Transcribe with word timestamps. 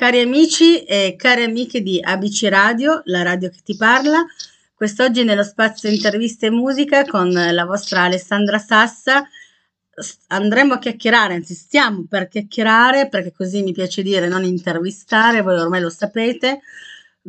Cari 0.00 0.22
amici 0.22 0.82
e 0.84 1.14
cari 1.18 1.42
amiche 1.42 1.82
di 1.82 2.00
ABC 2.02 2.46
Radio, 2.48 3.02
la 3.04 3.20
radio 3.20 3.50
che 3.50 3.58
ti 3.62 3.76
parla, 3.76 4.24
quest'oggi 4.74 5.24
nello 5.24 5.42
spazio 5.42 5.90
interviste 5.90 6.46
e 6.46 6.50
musica 6.50 7.04
con 7.04 7.30
la 7.30 7.64
vostra 7.66 8.04
Alessandra 8.04 8.56
Sassa 8.56 9.28
andremo 10.28 10.72
a 10.72 10.78
chiacchierare, 10.78 11.34
anzi 11.34 11.52
stiamo 11.52 12.06
per 12.08 12.28
chiacchierare, 12.28 13.10
perché 13.10 13.30
così 13.30 13.62
mi 13.62 13.72
piace 13.72 14.00
dire, 14.00 14.26
non 14.26 14.42
intervistare, 14.42 15.42
voi 15.42 15.58
ormai 15.58 15.82
lo 15.82 15.90
sapete, 15.90 16.60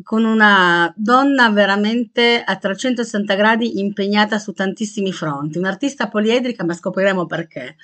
con 0.02 0.24
una 0.24 0.94
donna 0.96 1.50
veramente 1.50 2.42
a 2.42 2.56
360 2.56 3.36
gradi 3.36 3.80
impegnata 3.80 4.40
su 4.40 4.54
tantissimi 4.54 5.12
fronti, 5.12 5.58
un'artista 5.58 6.08
poliedrica, 6.08 6.64
ma 6.64 6.74
scopriremo 6.74 7.26
perché. 7.26 7.76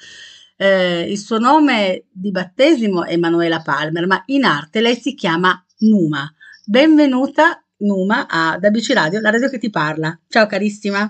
Eh, 0.59 1.01
il 1.01 1.19
suo 1.19 1.37
nome 1.37 2.05
di 2.11 2.31
battesimo 2.31 3.05
è 3.05 3.13
Emanuela 3.13 3.61
Palmer, 3.61 4.07
ma 4.07 4.23
in 4.27 4.43
arte 4.43 4.81
lei 4.81 4.95
si 4.95 5.13
chiama 5.13 5.63
Numa. 5.79 6.33
Benvenuta 6.65 7.63
Numa 7.77 8.25
ad 8.27 8.63
ABC 8.63 8.91
Radio, 8.93 9.19
la 9.19 9.29
radio 9.29 9.49
che 9.49 9.59
ti 9.59 9.69
parla. 9.69 10.19
Ciao 10.27 10.47
carissima. 10.47 11.01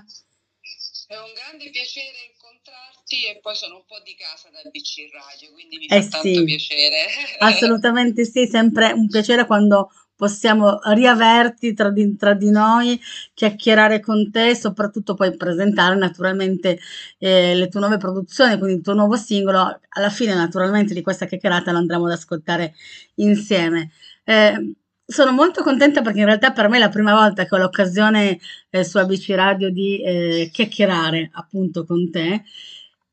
È 1.06 1.16
un 1.16 1.32
grande 1.32 1.70
piacere 1.70 2.28
incontrarti 2.30 3.24
e 3.24 3.38
poi 3.40 3.54
sono 3.56 3.76
un 3.76 3.84
po' 3.86 3.98
di 4.04 4.14
casa 4.14 4.50
da 4.50 4.58
ABC 4.58 5.08
Radio, 5.14 5.50
quindi 5.52 5.78
mi 5.78 5.86
eh 5.86 6.02
fa 6.02 6.20
sì, 6.20 6.34
tanto 6.34 6.44
piacere. 6.44 7.06
Assolutamente 7.40 8.26
sì, 8.26 8.46
sempre 8.46 8.92
un 8.92 9.08
piacere 9.08 9.46
quando 9.46 9.90
possiamo 10.18 10.80
riaverti 10.92 11.74
tra 11.74 11.90
di, 11.90 12.16
tra 12.16 12.34
di, 12.34 12.50
noi, 12.50 13.00
chiacchierare 13.34 14.00
con 14.00 14.30
te, 14.32 14.56
soprattutto 14.56 15.14
poi 15.14 15.36
presentare 15.36 15.94
naturalmente 15.94 16.80
eh, 17.18 17.54
le 17.54 17.68
tue 17.68 17.78
nuove 17.78 17.98
produzioni, 17.98 18.58
quindi 18.58 18.78
il 18.78 18.82
tuo 18.82 18.94
nuovo 18.94 19.14
singolo. 19.16 19.80
Alla 19.90 20.10
fine, 20.10 20.34
naturalmente, 20.34 20.92
di 20.92 21.02
questa 21.02 21.26
chiacchierata 21.26 21.70
lo 21.70 21.78
andremo 21.78 22.06
ad 22.06 22.12
ascoltare 22.12 22.74
insieme. 23.16 23.90
Eh, 24.24 24.74
sono 25.06 25.32
molto 25.32 25.62
contenta 25.62 26.02
perché 26.02 26.18
in 26.18 26.26
realtà 26.26 26.50
per 26.52 26.68
me 26.68 26.76
è 26.76 26.80
la 26.80 26.88
prima 26.88 27.14
volta 27.14 27.44
che 27.46 27.54
ho 27.54 27.58
l'occasione 27.58 28.38
eh, 28.70 28.84
su 28.84 28.98
ABC 28.98 29.30
Radio 29.30 29.70
di 29.70 30.02
eh, 30.02 30.50
chiacchierare 30.52 31.30
appunto 31.32 31.84
con 31.86 32.10
te 32.10 32.42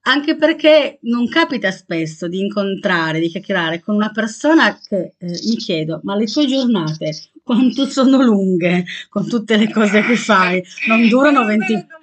anche 0.08 0.36
perché 0.36 1.00
non 1.02 1.28
capita 1.28 1.72
spesso 1.72 2.28
di 2.28 2.39
incontrare, 2.39 3.20
di 3.20 3.30
chiacchierare 3.30 3.81
con 3.81 3.95
una 3.95 4.12
persona 4.12 4.78
che 4.88 5.14
eh, 5.17 5.28
mi 5.28 5.56
chiedo, 5.56 6.00
ma 6.03 6.16
le 6.16 6.25
tue 6.25 6.45
giornate 6.45 7.31
quanto 7.45 7.86
sono 7.86 8.23
lunghe 8.23 8.86
con 9.08 9.28
tutte 9.28 9.56
le 9.56 9.72
cose 9.72 10.02
che 10.02 10.16
fai? 10.16 10.64
Non 10.88 11.08
durano 11.08 11.45
20 11.45 11.73
minuti. 11.73 11.94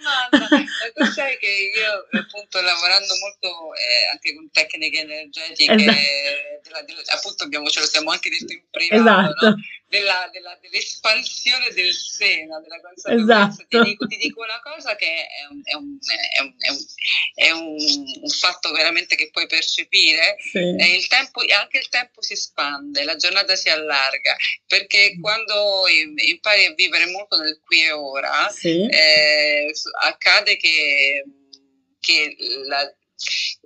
Tu 0.92 1.04
sai 1.04 1.38
che 1.38 1.46
io 1.46 2.20
appunto 2.20 2.60
lavorando 2.60 3.14
molto 3.18 3.74
eh, 3.74 4.06
anche 4.12 4.34
con 4.34 4.50
tecniche 4.50 5.00
energetiche, 5.00 5.72
esatto. 5.72 6.60
della, 6.62 6.82
della, 6.82 7.02
appunto 7.14 7.44
abbiamo, 7.44 7.68
ce 7.68 7.80
lo 7.80 7.86
siamo 7.86 8.10
anche 8.10 8.30
detto 8.30 8.52
in 8.52 8.62
privato, 8.70 9.30
esatto. 9.30 9.48
no? 9.48 9.56
della, 9.92 10.30
della, 10.32 10.56
dell'espansione 10.62 11.68
del 11.74 11.92
seno, 11.92 12.62
della 12.62 12.80
consapevolezza. 12.80 13.52
Esatto. 13.52 13.66
Ti, 13.68 13.90
dico, 13.90 14.06
ti, 14.06 14.16
dico, 14.16 14.40
una 14.40 14.60
cosa 14.62 14.96
che 14.96 15.04
è, 15.04 15.44
un, 15.50 15.60
è, 15.62 15.74
un, 15.74 15.98
è, 16.34 16.40
un, 16.40 16.54
è 17.34 17.50
un, 17.50 17.76
un, 18.22 18.30
fatto 18.30 18.72
veramente 18.72 19.16
che 19.16 19.28
puoi 19.30 19.46
percepire, 19.46 20.36
sì. 20.38 20.58
eh, 20.58 20.96
il 20.96 21.06
tempo, 21.08 21.42
anche 21.60 21.76
il 21.76 21.90
tempo 21.90 22.22
si 22.22 22.32
espande, 22.32 23.04
la 23.04 23.16
giornata 23.16 23.54
si 23.54 23.68
allarga, 23.68 24.34
perché 24.66 25.14
mm. 25.14 25.20
quando 25.20 25.84
impari 25.86 26.64
a 26.64 26.72
vivere 26.72 27.06
molto 27.10 27.36
nel 27.36 27.60
qui 27.62 27.82
e 27.82 27.92
ora, 27.92 28.48
sì. 28.48 28.88
eh, 28.88 29.70
accade 30.00 30.56
che, 30.56 30.71
che 32.00 32.36
la, 32.66 32.94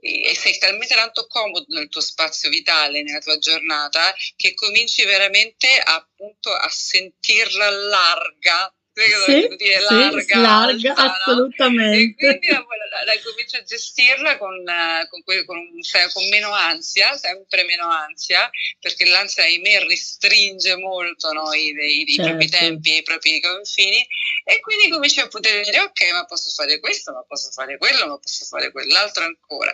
e 0.01 0.35
sei 0.35 0.59
talmente 0.59 0.95
tanto 0.95 1.27
comodo 1.27 1.65
nel 1.69 1.89
tuo 1.89 2.01
spazio 2.01 2.51
vitale, 2.51 3.03
nella 3.03 3.21
tua 3.21 3.39
giornata, 3.39 4.15
che 4.37 4.55
cominci 4.55 5.05
veramente 5.05 5.69
appunto 5.79 6.53
a 6.53 6.69
sentirla 6.69 7.71
larga 7.71 8.71
sì, 8.97 9.57
dire 9.57 9.81
larga, 9.81 10.21
sì, 10.23 10.41
larga 10.41 10.95
alta, 10.95 11.15
assolutamente. 11.17 12.25
No? 12.25 12.31
E 12.33 12.39
quindi 12.39 12.47
la, 12.49 12.65
la, 12.65 13.15
la, 13.15 13.21
comincio 13.23 13.59
a 13.59 13.63
gestirla 13.63 14.39
con, 14.39 14.65
con, 15.11 15.23
con, 15.45 15.45
con, 16.13 16.29
meno 16.29 16.51
ansia, 16.53 17.15
sempre 17.19 17.65
meno 17.65 17.91
ansia, 17.91 18.49
perché 18.81 19.05
l'ansia 19.05 19.43
ahimè 19.43 19.85
restringe 19.85 20.77
molto 20.77 21.31
no, 21.33 21.53
i, 21.53 21.75
i, 21.75 22.11
i 22.11 22.15
certo. 22.15 22.31
propri 22.31 22.49
tempi 22.49 22.93
e 22.93 22.97
i 22.97 23.03
propri 23.03 23.41
confini 23.41 24.07
e 24.45 24.61
quindi 24.61 24.89
cominci 24.89 25.21
a 25.21 25.29
poter 25.29 25.63
dire 25.65 25.81
ok 25.81 26.13
ma 26.13 26.25
posso 26.25 26.49
fare 26.51 26.81
questo, 26.81 27.13
ma 27.13 27.23
posso 27.27 27.51
fare 27.51 27.77
quello, 27.77 28.07
ma 28.07 28.19
posso 28.19 28.45
fare 28.47 28.71
quell'altro 28.73 29.25
ancora. 29.25 29.73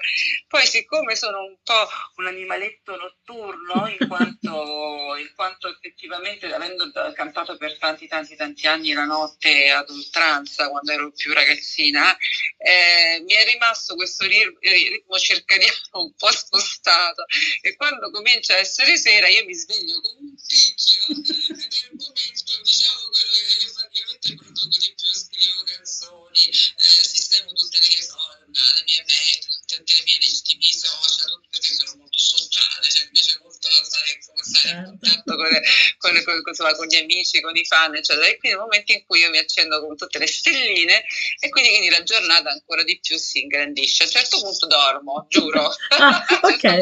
Poi 0.49 0.67
siccome 0.67 1.15
sono 1.15 1.45
un 1.45 1.57
po' 1.63 1.89
un 2.17 2.27
animaletto 2.27 2.97
notturno, 2.97 3.87
in 3.87 3.99
quanto, 4.09 5.15
in 5.17 5.31
quanto 5.37 5.69
effettivamente 5.69 6.53
avendo 6.53 6.91
cantato 7.15 7.57
per 7.57 7.79
tanti 7.79 8.09
tanti 8.09 8.35
tanti 8.35 8.67
anni 8.67 8.93
la 8.93 9.05
notte 9.13 9.71
ad 9.71 9.91
oltranza 9.91 10.69
quando 10.71 10.93
ero 10.93 11.13
più 11.13 11.33
ragazzina, 11.33 12.17
eh, 12.57 13.21
mi 13.21 13.35
è 13.35 13.45
rimasto 13.45 13.95
questo 13.95 14.27
ritmo 14.27 15.19
circadiano 15.19 15.77
un 16.01 16.13
po' 16.15 16.33
spostato. 16.33 17.25
E 17.61 17.77
quando 17.77 18.11
comincia 18.11 18.55
a 18.55 18.59
essere 18.59 18.97
sera 18.97 19.29
io 19.29 19.45
mi 19.45 19.55
sveglio 19.55 20.01
con 20.01 20.17
un 20.21 20.35
picchio 20.47 21.03
ed 21.13 21.29
è 21.29 21.87
il 21.91 21.97
momento, 21.99 22.61
diciamo, 22.63 23.09
quello 23.11 23.31
che 23.33 23.65
io 23.65 23.73
praticamente 23.73 24.35
produco 24.35 24.79
di 24.79 24.95
più, 24.97 25.13
scrivo 25.13 25.63
canzoni, 25.65 26.49
eh, 26.49 27.05
sistemo 27.05 27.53
tutte 27.53 27.79
le, 27.79 28.03
so, 28.03 28.17
le 28.41 28.83
mie 28.87 29.05
mail, 29.07 29.47
tutte 29.67 29.95
le 29.95 30.03
mie, 30.05 30.17
i 30.17 30.57
miei 30.57 30.73
social, 30.73 31.41
perché 31.51 31.75
sono 31.75 31.97
molto 31.97 32.19
sociale, 32.19 32.89
cioè 32.89 33.39
molto 33.43 33.52
stare, 33.83 34.11
in 34.13 34.85
contatto 34.85 35.37
con, 35.37 35.49
con, 35.99 36.23
con, 36.25 36.43
insomma, 36.47 36.75
con, 36.75 36.87
gli 36.87 36.97
amici, 36.97 37.41
con 37.41 37.57
i 37.57 37.65
fan, 37.65 37.95
eccetera. 37.95 38.27
E 38.27 38.39
quindi 38.39 38.57
è 38.57 38.61
il 38.61 38.65
momento 38.65 38.93
in 38.93 39.05
cui 39.07 39.21
io 39.21 39.31
mi 39.31 39.39
accendo 39.39 39.81
con 39.81 39.97
tutte 39.97 40.19
le 40.19 40.27
stelline 40.27 41.05
e 41.41 41.49
quindi, 41.49 41.71
quindi 41.71 41.91
la 41.91 42.03
giornata 42.03 42.51
ancora 42.51 42.83
di 42.83 42.99
più 43.01 43.17
si 43.17 43.41
ingrandisce. 43.43 44.03
A 44.03 44.07
un 44.07 44.13
certo 44.13 44.41
punto 44.41 44.67
dormo, 44.67 45.27
giuro. 45.29 45.75
Ah, 45.89 46.25
okay. 46.43 46.79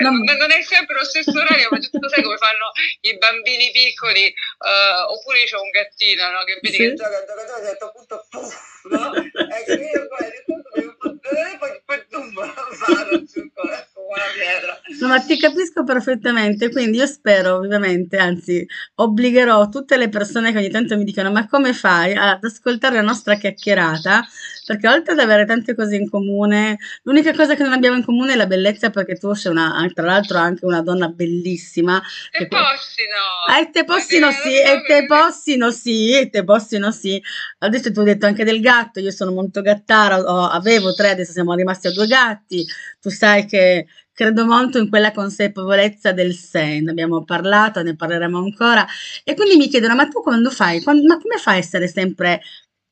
non, 0.00 0.20
non, 0.22 0.50
è 0.50 0.62
sempre 0.62 0.96
lo 0.96 1.04
stesso 1.04 1.30
orario, 1.30 1.68
ma 1.70 1.78
tu 1.78 2.08
sai 2.08 2.22
come 2.22 2.36
fanno 2.36 2.72
i 3.00 3.16
bambini 3.16 3.70
piccoli, 3.70 4.26
uh, 4.26 5.12
oppure 5.12 5.44
c'è 5.44 5.56
un 5.56 5.70
gattino 5.70 6.30
no? 6.30 6.44
che 6.44 6.58
vedi 6.62 6.76
sì. 6.76 6.82
che 6.82 6.94
gioca, 6.94 7.24
gioca, 7.24 7.44
gioca, 7.44 7.54
a 7.54 7.58
un 7.58 7.64
certo 7.64 7.92
punto, 7.94 8.26
no? 8.90 9.14
E 9.14 9.64
quindi 9.64 9.84
io 9.84 10.08
poi, 10.08 10.32
poi, 10.46 10.62
poi, 11.58 11.82
poi, 11.84 12.04
No, 15.00 15.08
ma 15.08 15.23
ti 15.26 15.38
capisco 15.38 15.84
perfettamente, 15.84 16.70
quindi 16.70 16.98
io 16.98 17.06
spero 17.06 17.56
ovviamente, 17.56 18.16
anzi 18.16 18.66
obbligherò 18.96 19.68
tutte 19.68 19.96
le 19.96 20.08
persone 20.08 20.52
che 20.52 20.58
ogni 20.58 20.70
tanto 20.70 20.96
mi 20.96 21.04
dicono 21.04 21.30
ma 21.30 21.46
come 21.46 21.72
fai 21.72 22.14
ad 22.14 22.42
ascoltare 22.42 22.96
la 22.96 23.02
nostra 23.02 23.34
chiacchierata 23.34 24.24
perché 24.64 24.88
oltre 24.88 25.12
ad 25.12 25.18
avere 25.18 25.44
tante 25.44 25.74
cose 25.74 25.96
in 25.96 26.08
comune, 26.08 26.78
l'unica 27.02 27.34
cosa 27.34 27.54
che 27.54 27.62
non 27.62 27.72
abbiamo 27.72 27.96
in 27.96 28.04
comune 28.04 28.32
è 28.32 28.36
la 28.36 28.46
bellezza, 28.46 28.90
perché 28.90 29.16
tu 29.16 29.32
sei 29.34 29.52
una, 29.52 29.86
tra 29.92 30.06
l'altro 30.06 30.38
anche 30.38 30.64
una 30.64 30.80
donna 30.80 31.08
bellissima. 31.08 32.02
E 32.30 32.46
possino! 32.46 33.58
Eh, 33.58 33.70
te 33.70 33.84
possino 33.84 34.30
sì, 34.30 34.58
e 34.58 34.82
te 34.86 35.04
possino 35.06 35.70
sì, 35.70 36.12
e 36.16 36.30
te 36.30 36.44
possino 36.44 36.90
sì. 36.90 37.22
Adesso 37.58 37.92
tu 37.92 38.00
hai 38.00 38.06
detto 38.06 38.26
anche 38.26 38.44
del 38.44 38.60
gatto, 38.60 39.00
io 39.00 39.10
sono 39.10 39.32
molto 39.32 39.60
gattara, 39.60 40.18
ho, 40.18 40.48
avevo 40.48 40.94
tre, 40.94 41.10
adesso 41.10 41.32
siamo 41.32 41.54
rimasti 41.54 41.88
a 41.88 41.92
due 41.92 42.06
gatti. 42.06 42.64
Tu 43.00 43.10
sai 43.10 43.44
che 43.44 43.86
credo 44.14 44.46
molto 44.46 44.78
in 44.78 44.88
quella 44.88 45.12
consapevolezza 45.12 46.12
del 46.12 46.34
sé, 46.34 46.80
ne 46.80 46.90
abbiamo 46.92 47.24
parlato, 47.24 47.82
ne 47.82 47.96
parleremo 47.96 48.38
ancora, 48.38 48.86
e 49.24 49.34
quindi 49.34 49.56
mi 49.56 49.68
chiedono, 49.68 49.94
ma 49.96 50.06
tu 50.08 50.22
quando 50.22 50.50
fai, 50.50 50.82
quando, 50.82 51.06
ma 51.06 51.18
come 51.18 51.36
fai 51.38 51.56
a 51.56 51.58
essere 51.58 51.88
sempre 51.88 52.40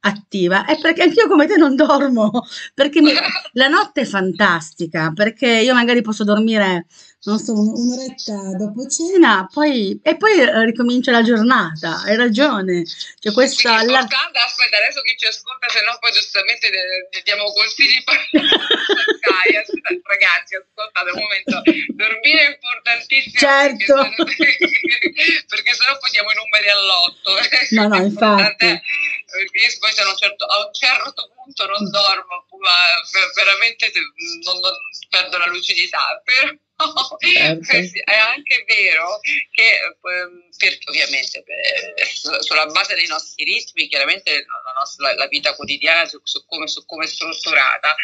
attiva 0.05 0.65
è 0.65 0.79
perché 0.79 1.03
anch'io 1.03 1.29
come 1.29 1.47
te 1.47 1.57
non 1.57 1.77
dormo 1.77 2.45
perché 2.75 3.01
mi, 3.01 3.13
la 3.53 3.69
notte 3.69 4.03
è 4.03 4.05
fantastica 4.05 5.13
perché 5.15 5.49
io 5.49 5.75
magari 5.75 6.03
posso 6.03 6.25
dormire 6.25 6.87
non 7.25 7.39
so 7.39 7.53
un'oretta 7.55 8.57
dopo 8.59 8.85
cena 8.89 9.47
poi, 9.47 10.01
e 10.03 10.17
poi 10.17 10.41
eh, 10.41 10.65
ricomincia 10.65 11.13
la 11.13 11.23
giornata 11.23 12.03
hai 12.03 12.17
ragione. 12.17 12.83
Cioè 13.21 13.33
questa 13.33 13.85
la... 13.85 14.01
aspetta 14.01 14.77
adesso 14.79 15.01
chi 15.03 15.15
ci 15.17 15.27
ascolta 15.27 15.69
se 15.69 15.83
no 15.87 15.97
poi 16.01 16.11
giustamente 16.11 16.69
diamo 17.23 17.45
consigli 17.53 18.03
per 18.03 18.19
ragazzi 20.03 20.57
ascoltate 20.57 21.11
un 21.11 21.21
momento 21.21 21.63
dormire 21.95 22.47
è 22.47 22.51
importantissimo 22.51 23.39
certo. 23.39 23.95
perché, 24.17 24.59
perché 25.47 25.75
sennò 25.75 25.99
poi 25.99 26.11
diamo 26.11 26.31
i 26.31 26.39
numeri 26.39 26.69
all'otto 26.71 27.31
no 27.71 27.87
no 27.87 27.97
infatti 28.03 28.81
perché 29.33 29.77
poi 29.79 29.91
a 29.97 30.09
un 30.11 30.17
certo, 30.17 30.45
a 30.45 30.59
un 30.67 30.73
certo 30.75 31.31
punto 31.35 31.67
non 31.67 31.91
dormo, 31.91 32.47
ma 32.61 32.77
veramente 33.35 33.91
non, 34.45 34.61
non 34.61 34.73
perdo 35.09 35.39
la 35.39 35.47
lucidità. 35.47 36.21
Però 36.23 36.53
certo. 37.19 37.73
è 38.05 38.15
anche 38.15 38.65
vero 38.67 39.21
che 39.51 39.79
ehm, 39.83 40.43
perché 40.57 40.89
ovviamente 40.89 41.43
per, 41.43 42.43
sulla 42.43 42.67
base 42.67 42.95
dei 42.95 43.07
nostri 43.07 43.45
ritmi, 43.45 43.89
chiaramente 43.89 44.45
la, 44.47 44.75
nostra, 44.79 45.15
la 45.15 45.27
vita 45.27 45.55
quotidiana 45.55 46.07
su, 46.07 46.21
su, 46.23 46.45
come, 46.47 46.69
su, 46.69 46.85
come, 46.85 47.05
è 47.05 47.09
strutturata, 47.09 47.95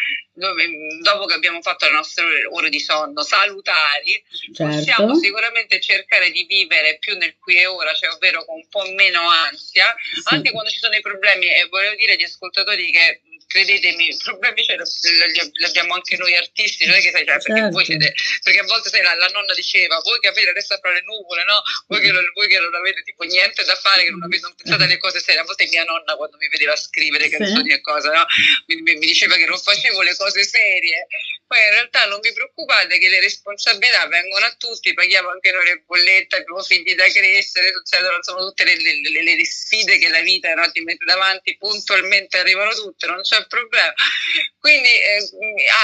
dopo 1.03 1.27
che 1.27 1.35
abbiamo 1.35 1.61
fatto 1.61 1.87
le 1.87 1.93
nostre 1.93 2.45
ore 2.47 2.69
di 2.69 2.81
sonno 2.81 3.23
salutari, 3.23 4.23
certo. 4.55 4.75
possiamo 4.75 5.15
sicuramente 5.15 5.81
cercare 5.81 6.31
di 6.31 6.45
vivere 6.45 6.99
più 6.99 7.17
nel 7.17 7.37
qui 7.39 7.59
e 7.59 7.67
ora, 7.67 7.93
cioè 7.95 8.11
ovvero 8.11 8.45
con 8.45 8.57
un 8.57 8.69
po' 8.69 8.91
meno 8.93 9.21
ansia, 9.29 9.95
sì. 9.99 10.35
anche 10.35 10.51
quando 10.51 10.71
ci 10.71 10.79
sono 10.79 10.97
i 10.97 11.01
problemi, 11.01 11.47
e 11.47 11.67
volevo 11.69 11.95
dire 11.95 12.15
agli 12.15 12.25
ascoltatori 12.25 12.91
che 12.91 13.23
credetemi, 13.49 14.09
i 14.13 14.17
problemi 14.23 14.63
ce 14.63 14.77
li 14.77 15.65
abbiamo 15.65 15.95
anche 15.95 16.17
noi 16.17 16.37
artisti, 16.37 16.85
non 16.85 16.97
è 16.97 17.01
che 17.01 17.11
sai, 17.11 17.25
cioè, 17.25 17.41
perché, 17.41 17.53
certo. 17.53 17.71
voi 17.71 17.85
siete, 17.85 18.15
perché 18.43 18.61
a 18.61 18.65
volte 18.65 18.89
sai, 18.91 19.03
la, 19.03 19.15
la, 19.15 19.27
nonna 19.33 19.55
diceva, 19.55 19.99
voi 20.05 20.21
che 20.21 20.29
avete 20.29 20.51
adesso 20.51 20.77
fra 20.77 20.93
le 20.93 21.03
nuvole, 21.03 21.45
no? 21.45 21.63
Voi 21.89 22.01
che, 22.01 22.13
voi 22.13 22.47
che, 22.47 22.59
non 22.59 22.75
avete 22.75 23.03
tipo 23.03 23.25
niente 23.25 23.65
da 23.65 23.75
fare, 23.75 24.05
che 24.05 24.11
non, 24.11 24.23
avete, 24.23 24.43
non 24.43 24.55
pensate 24.55 24.85
alle 24.85 24.99
cose 24.99 25.21
serie, 25.21 25.41
a 25.41 25.45
volte 25.45 25.67
mia 25.67 25.83
nonna 25.85 26.15
quando 26.15 26.37
mi 26.37 26.49
vedeva 26.49 26.77
scrivere 26.77 27.29
canzoni 27.31 27.71
sì. 27.71 27.77
e 27.77 27.81
cose, 27.81 28.11
no? 28.11 28.27
mi, 28.67 28.83
mi, 28.83 29.07
diceva 29.07 29.37
che 29.37 29.47
non 29.47 29.59
facevo 29.59 30.03
le 30.03 30.15
cose 30.15 30.45
serie, 30.45 31.07
poi 31.47 31.59
in 31.59 31.71
realtà 31.71 32.05
non 32.05 32.21
vi 32.21 32.33
preoccupate 32.35 32.99
che 32.99 33.09
le 33.09 33.21
responsabilità 33.21 34.07
vengono 34.09 34.45
a 34.45 34.55
tutti, 34.59 34.93
paghiamo 34.93 35.31
anche 35.31 35.53
noi 35.53 35.65
le 35.65 35.83
bollette, 35.87 36.37
abbiamo 36.37 36.63
figli 36.63 36.95
da 36.95 37.09
crescere, 37.09 37.73
succedono 37.73 38.19
sono 38.21 38.45
tutte 38.45 38.65
le, 38.65 38.77
le, 38.77 39.23
le, 39.23 39.37
le 39.37 39.47
sfide 39.47 39.97
che 39.97 40.11
la 40.11 40.21
vita 40.21 40.53
no, 40.53 40.71
ti 40.71 40.83
mette 40.83 41.07
davanti, 41.07 41.57
puntualmente 41.57 42.37
arrivano 42.37 42.75
tutte, 42.75 43.07
non 43.07 43.23
c'è 43.23 43.38
problema. 43.47 43.93
Quindi, 44.59 44.91
eh, 44.91 45.21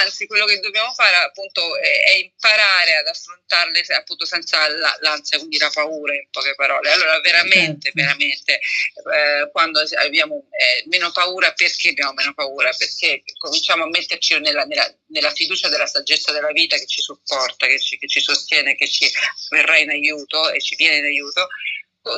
anzi, 0.01 0.27
quello 0.27 0.45
che 0.47 0.61
dobbiamo 0.61 0.93
fare 0.93 1.17
appunto 1.17 1.77
è, 1.79 2.05
è 2.05 2.15
imparare 2.17 2.97
ad 2.97 3.07
affrontarle 3.07 3.81
appunto 3.95 4.25
senza 4.27 4.69
la, 4.69 4.97
l'ansia, 5.01 5.39
quindi 5.39 5.59
la 5.59 5.71
paura 5.73 6.15
in 6.15 6.29
poche 6.31 6.55
parole. 6.55 6.91
Allora, 6.91 7.21
veramente, 7.21 7.91
certo. 7.93 8.01
veramente, 8.01 8.55
eh, 8.55 9.51
quando 9.53 9.83
abbiamo 9.97 10.47
eh, 10.51 10.85
meno 10.89 11.11
paura, 11.13 11.53
perché 11.53 11.91
abbiamo 11.91 12.13
meno 12.13 12.35
paura? 12.35 12.71
Perché 12.77 13.23
cominciamo 13.39 13.85
a 13.85 13.89
metterci 13.89 14.39
nella, 14.41 14.65
nella, 14.65 14.93
nella 15.09 15.31
fiducia 15.31 15.45
fiducia 15.45 15.69
della 15.69 15.87
saggezza 15.87 16.33
della 16.33 16.53
vita 16.53 16.77
che 16.77 16.87
ci 16.87 17.01
supporta, 17.01 17.67
che 17.67 17.79
ci, 17.79 17.97
che 17.99 18.09
ci 18.09 18.21
sostiene, 18.21 18.75
che 18.75 18.89
ci 18.89 19.11
verrà 19.51 19.79
in 19.79 19.91
aiuto 19.91 20.51
e 20.51 20.61
ci 20.61 20.75
viene 20.77 20.97
in 20.99 21.05
aiuto, 21.05 21.49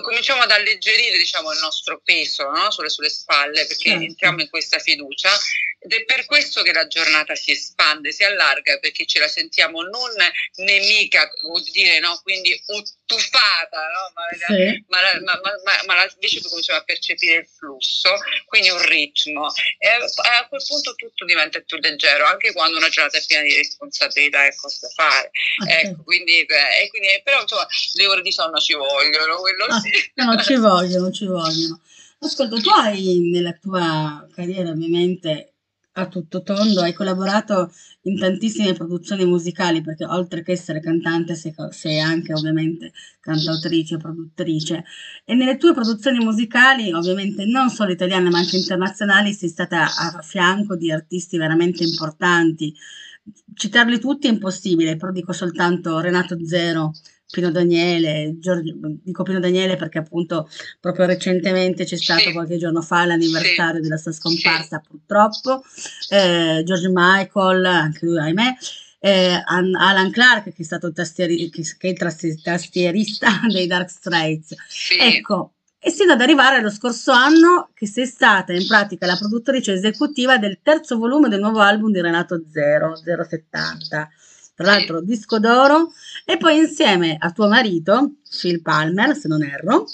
cominciamo 0.03 0.43
ad 0.43 0.51
alleggerire 0.51 1.17
diciamo, 1.17 1.53
il 1.53 1.61
nostro 1.61 2.01
peso 2.03 2.51
no? 2.51 2.71
sulle, 2.71 2.89
sulle, 2.89 3.09
spalle 3.09 3.67
perché 3.67 3.91
certo. 3.91 4.05
entriamo 4.05 4.41
in 4.41 4.51
questa 4.51 4.81
fiducia 4.81 5.31
ed 5.79 5.93
è 5.93 6.05
per 6.05 6.25
questo 6.25 6.63
che 6.63 6.73
la 6.73 6.89
giornata 6.89 7.37
si 7.37 7.53
espande, 7.53 8.11
si 8.11 8.25
allarga 8.25 8.79
perché 8.79 9.07
ce 9.07 9.21
la 9.21 9.29
sentiamo 9.29 9.83
non 9.83 10.11
nemica, 10.57 11.31
vuol 11.43 11.63
dire 11.63 12.01
no? 12.01 12.19
quindi 12.25 12.61
tuffata, 13.07 13.79
no? 13.79 14.13
ma, 14.15 14.57
sì. 14.57 14.85
ma, 14.89 14.99
ma, 15.23 15.95
ma, 15.95 16.07
invece 16.13 16.41
poi 16.41 16.51
cominciamo 16.51 16.81
a 16.81 16.85
percepire 16.85 17.41
il 17.41 17.47
flusso, 17.47 18.11
quindi 18.47 18.69
un 18.71 18.83
ritmo 18.83 19.49
e 19.79 19.89
a 19.89 20.49
quel 20.49 20.63
punto 20.67 20.95
tutto 20.95 21.25
diventa 21.25 21.61
più 21.61 21.79
leggero 21.79 22.27
anche 22.27 22.53
quando 22.53 22.77
una 22.77 22.89
giornata 22.89 23.17
è 23.17 23.25
piena 23.25 23.45
di 23.45 23.55
responsabilità 23.55 24.45
e 24.45 24.55
cose 24.57 24.79
da 24.83 24.89
fare. 24.89 25.31
Okay. 25.63 25.85
Ecco, 25.85 26.03
quindi, 26.03 26.41
eh, 26.41 26.89
quindi, 26.91 27.09
però 27.23 27.41
insomma 27.41 27.67
le 27.95 28.07
ore 28.07 28.23
di 28.23 28.33
sonno 28.33 28.59
ci 28.59 28.75
vogliono, 28.75 29.37
quello 29.37 29.65
ah, 29.67 29.81
No, 30.15 30.43
ci 30.43 30.57
vogliono, 30.57 31.11
ci 31.13 31.27
vogliono. 31.27 31.81
Ascolta, 32.19 32.59
tu 32.59 32.71
hai 32.71 33.21
nella 33.31 33.53
tua 33.53 34.27
carriera 34.35 34.71
ovviamente 34.71 35.56
a 35.99 36.07
tutto 36.09 36.43
tondo, 36.43 36.83
hai 36.83 36.93
collaborato 36.93 37.73
in 38.03 38.19
tantissime 38.19 38.75
produzioni 38.75 39.25
musicali 39.25 39.81
perché 39.81 40.05
oltre 40.05 40.43
che 40.43 40.53
essere 40.53 40.81
cantante 40.81 41.35
sei, 41.35 41.55
sei 41.71 42.01
anche 42.01 42.35
ovviamente 42.35 42.93
cantautrice, 43.21 43.97
produttrice 43.97 44.85
e 45.25 45.35
nelle 45.35 45.57
tue 45.57 45.73
produzioni 45.73 46.23
musicali 46.23 46.93
ovviamente 46.93 47.47
non 47.47 47.71
solo 47.71 47.93
italiane 47.93 48.29
ma 48.29 48.39
anche 48.39 48.57
internazionali 48.57 49.33
sei 49.33 49.49
stata 49.49 49.85
a 49.85 50.21
fianco 50.23 50.77
di 50.77 50.93
artisti 50.93 51.39
veramente 51.39 51.83
importanti. 51.83 52.75
Citarli 53.55 53.99
tutti 53.99 54.29
è 54.29 54.31
impossibile, 54.31 54.97
però 54.97 55.11
dico 55.11 55.33
soltanto 55.33 55.99
Renato 55.99 56.37
Zero, 56.47 56.93
Pino 57.31 57.51
Daniele, 57.51 58.37
Giorgio, 58.39 58.75
dico 59.03 59.23
Pino 59.23 59.41
Daniele 59.41 59.77
perché 59.77 59.99
appunto 59.99 60.49
proprio 60.81 61.07
recentemente 61.07 61.85
c'è 61.85 61.97
stato 61.97 62.21
sì. 62.21 62.33
qualche 62.33 62.57
giorno 62.57 62.83
fa 62.83 63.05
l'anniversario 63.05 63.77
sì. 63.77 63.83
della 63.83 63.97
sua 63.97 64.13
scomparsa 64.13 64.81
sì. 64.83 64.89
purtroppo, 64.89 65.63
eh, 66.11 66.63
George 66.65 66.89
Michael, 66.93 67.65
anche 67.65 68.07
lui 68.07 68.19
ahimè, 68.19 68.55
eh, 69.01 69.43
Alan 69.45 70.11
Clark 70.11 70.45
che 70.45 70.55
è 70.57 70.65
stato 70.65 70.87
il, 70.87 70.95
tastieri, 70.95 71.51
che, 71.51 71.63
che 71.77 71.89
il 71.89 72.43
tastierista 72.43 73.41
dei 73.53 73.67
Dark 73.67 73.91
Straits. 73.91 74.55
Ecco, 75.01 75.55
e 75.79 75.91
sino 75.91 76.13
ad 76.13 76.21
arrivare 76.21 76.57
allo 76.57 76.71
scorso 76.71 77.13
anno 77.13 77.71
che 77.75 77.87
sei 77.87 78.07
stata 78.07 78.53
in 78.53 78.67
pratica 78.67 79.07
la 79.07 79.17
produttrice 79.17 79.73
esecutiva 79.73 80.39
del 80.39 80.59
terzo 80.63 80.97
volume 80.97 81.29
del 81.29 81.41
nuovo 81.41 81.61
album 81.61 81.93
di 81.93 82.01
Renato 82.01 82.43
Zero, 82.51 82.97
070 82.97 84.09
tra 84.57 84.65
l'altro 84.65 85.03
disco 85.03 85.39
d'oro, 85.39 85.93
e 86.25 86.39
poi 86.39 86.57
insieme 86.57 87.17
a 87.21 87.31
tuo 87.31 87.47
marito, 87.47 88.15
Phil 88.41 88.63
Palmer, 88.63 89.15
se 89.15 89.29
non 89.29 89.43
erro, 89.43 89.85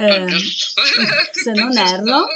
eh, 0.00 0.26
se 1.30 1.52
non 1.52 1.76
erro, 1.78 2.26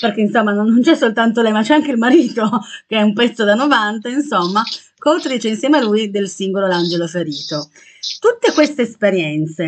perché 0.00 0.22
insomma 0.22 0.52
non, 0.52 0.80
c'è 0.80 0.96
soltanto 0.96 1.42
lei, 1.42 1.52
ma 1.52 1.62
c'è 1.62 1.74
anche 1.74 1.90
il 1.90 1.98
marito, 1.98 2.48
che 2.88 2.96
è 2.96 3.02
un 3.02 3.12
pezzo 3.12 3.44
da 3.44 3.54
90, 3.54 4.08
insomma, 4.08 4.62
coautrice 4.96 5.48
insieme 5.48 5.76
a 5.76 5.82
lui 5.82 6.10
del 6.10 6.28
singolo 6.28 6.66
L'Angelo 6.66 7.06
Ferito. 7.06 7.70
Tutte 8.18 8.52
queste 8.54 8.82
esperienze 8.82 9.66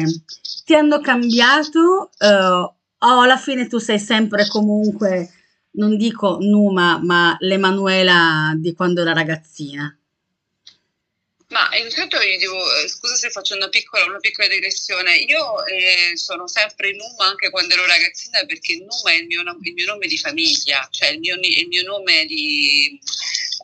ti 0.64 0.75
hanno 0.75 1.00
cambiato 1.00 2.11
eh, 2.19 2.26
o 2.26 3.20
alla 3.20 3.37
fine 3.37 3.67
tu 3.67 3.76
sei 3.76 3.99
sempre 3.99 4.49
comunque, 4.49 5.29
non 5.73 5.99
dico 5.99 6.38
Numa, 6.41 6.99
ma 7.02 7.37
l'Emanuela 7.41 8.55
di 8.56 8.73
quando 8.73 9.02
era 9.02 9.12
ragazzina? 9.12 9.94
Ma 11.55 11.71
intanto 11.77 12.21
io 12.21 12.37
devo, 12.37 12.75
eh, 12.81 12.89
scusa 12.89 13.15
se 13.15 13.31
faccio 13.31 13.55
una 13.55 13.69
piccola, 13.69 14.06
una 14.06 14.19
piccola 14.19 14.49
digressione, 14.49 15.19
io 15.19 15.65
eh, 15.67 16.17
sono 16.17 16.49
sempre 16.49 16.91
Numa 16.97 17.27
anche 17.27 17.49
quando 17.51 17.75
ero 17.75 17.87
ragazzina 17.87 18.45
perché 18.45 18.75
Numa 18.79 19.12
è 19.12 19.19
il 19.19 19.27
mio, 19.27 19.41
il 19.43 19.73
mio 19.73 19.85
nome 19.85 20.09
di 20.09 20.19
famiglia, 20.19 20.89
cioè 20.91 21.11
il 21.11 21.21
mio, 21.21 21.37
il 21.41 21.69
mio 21.69 21.85
nome 21.85 22.25
di, 22.27 22.99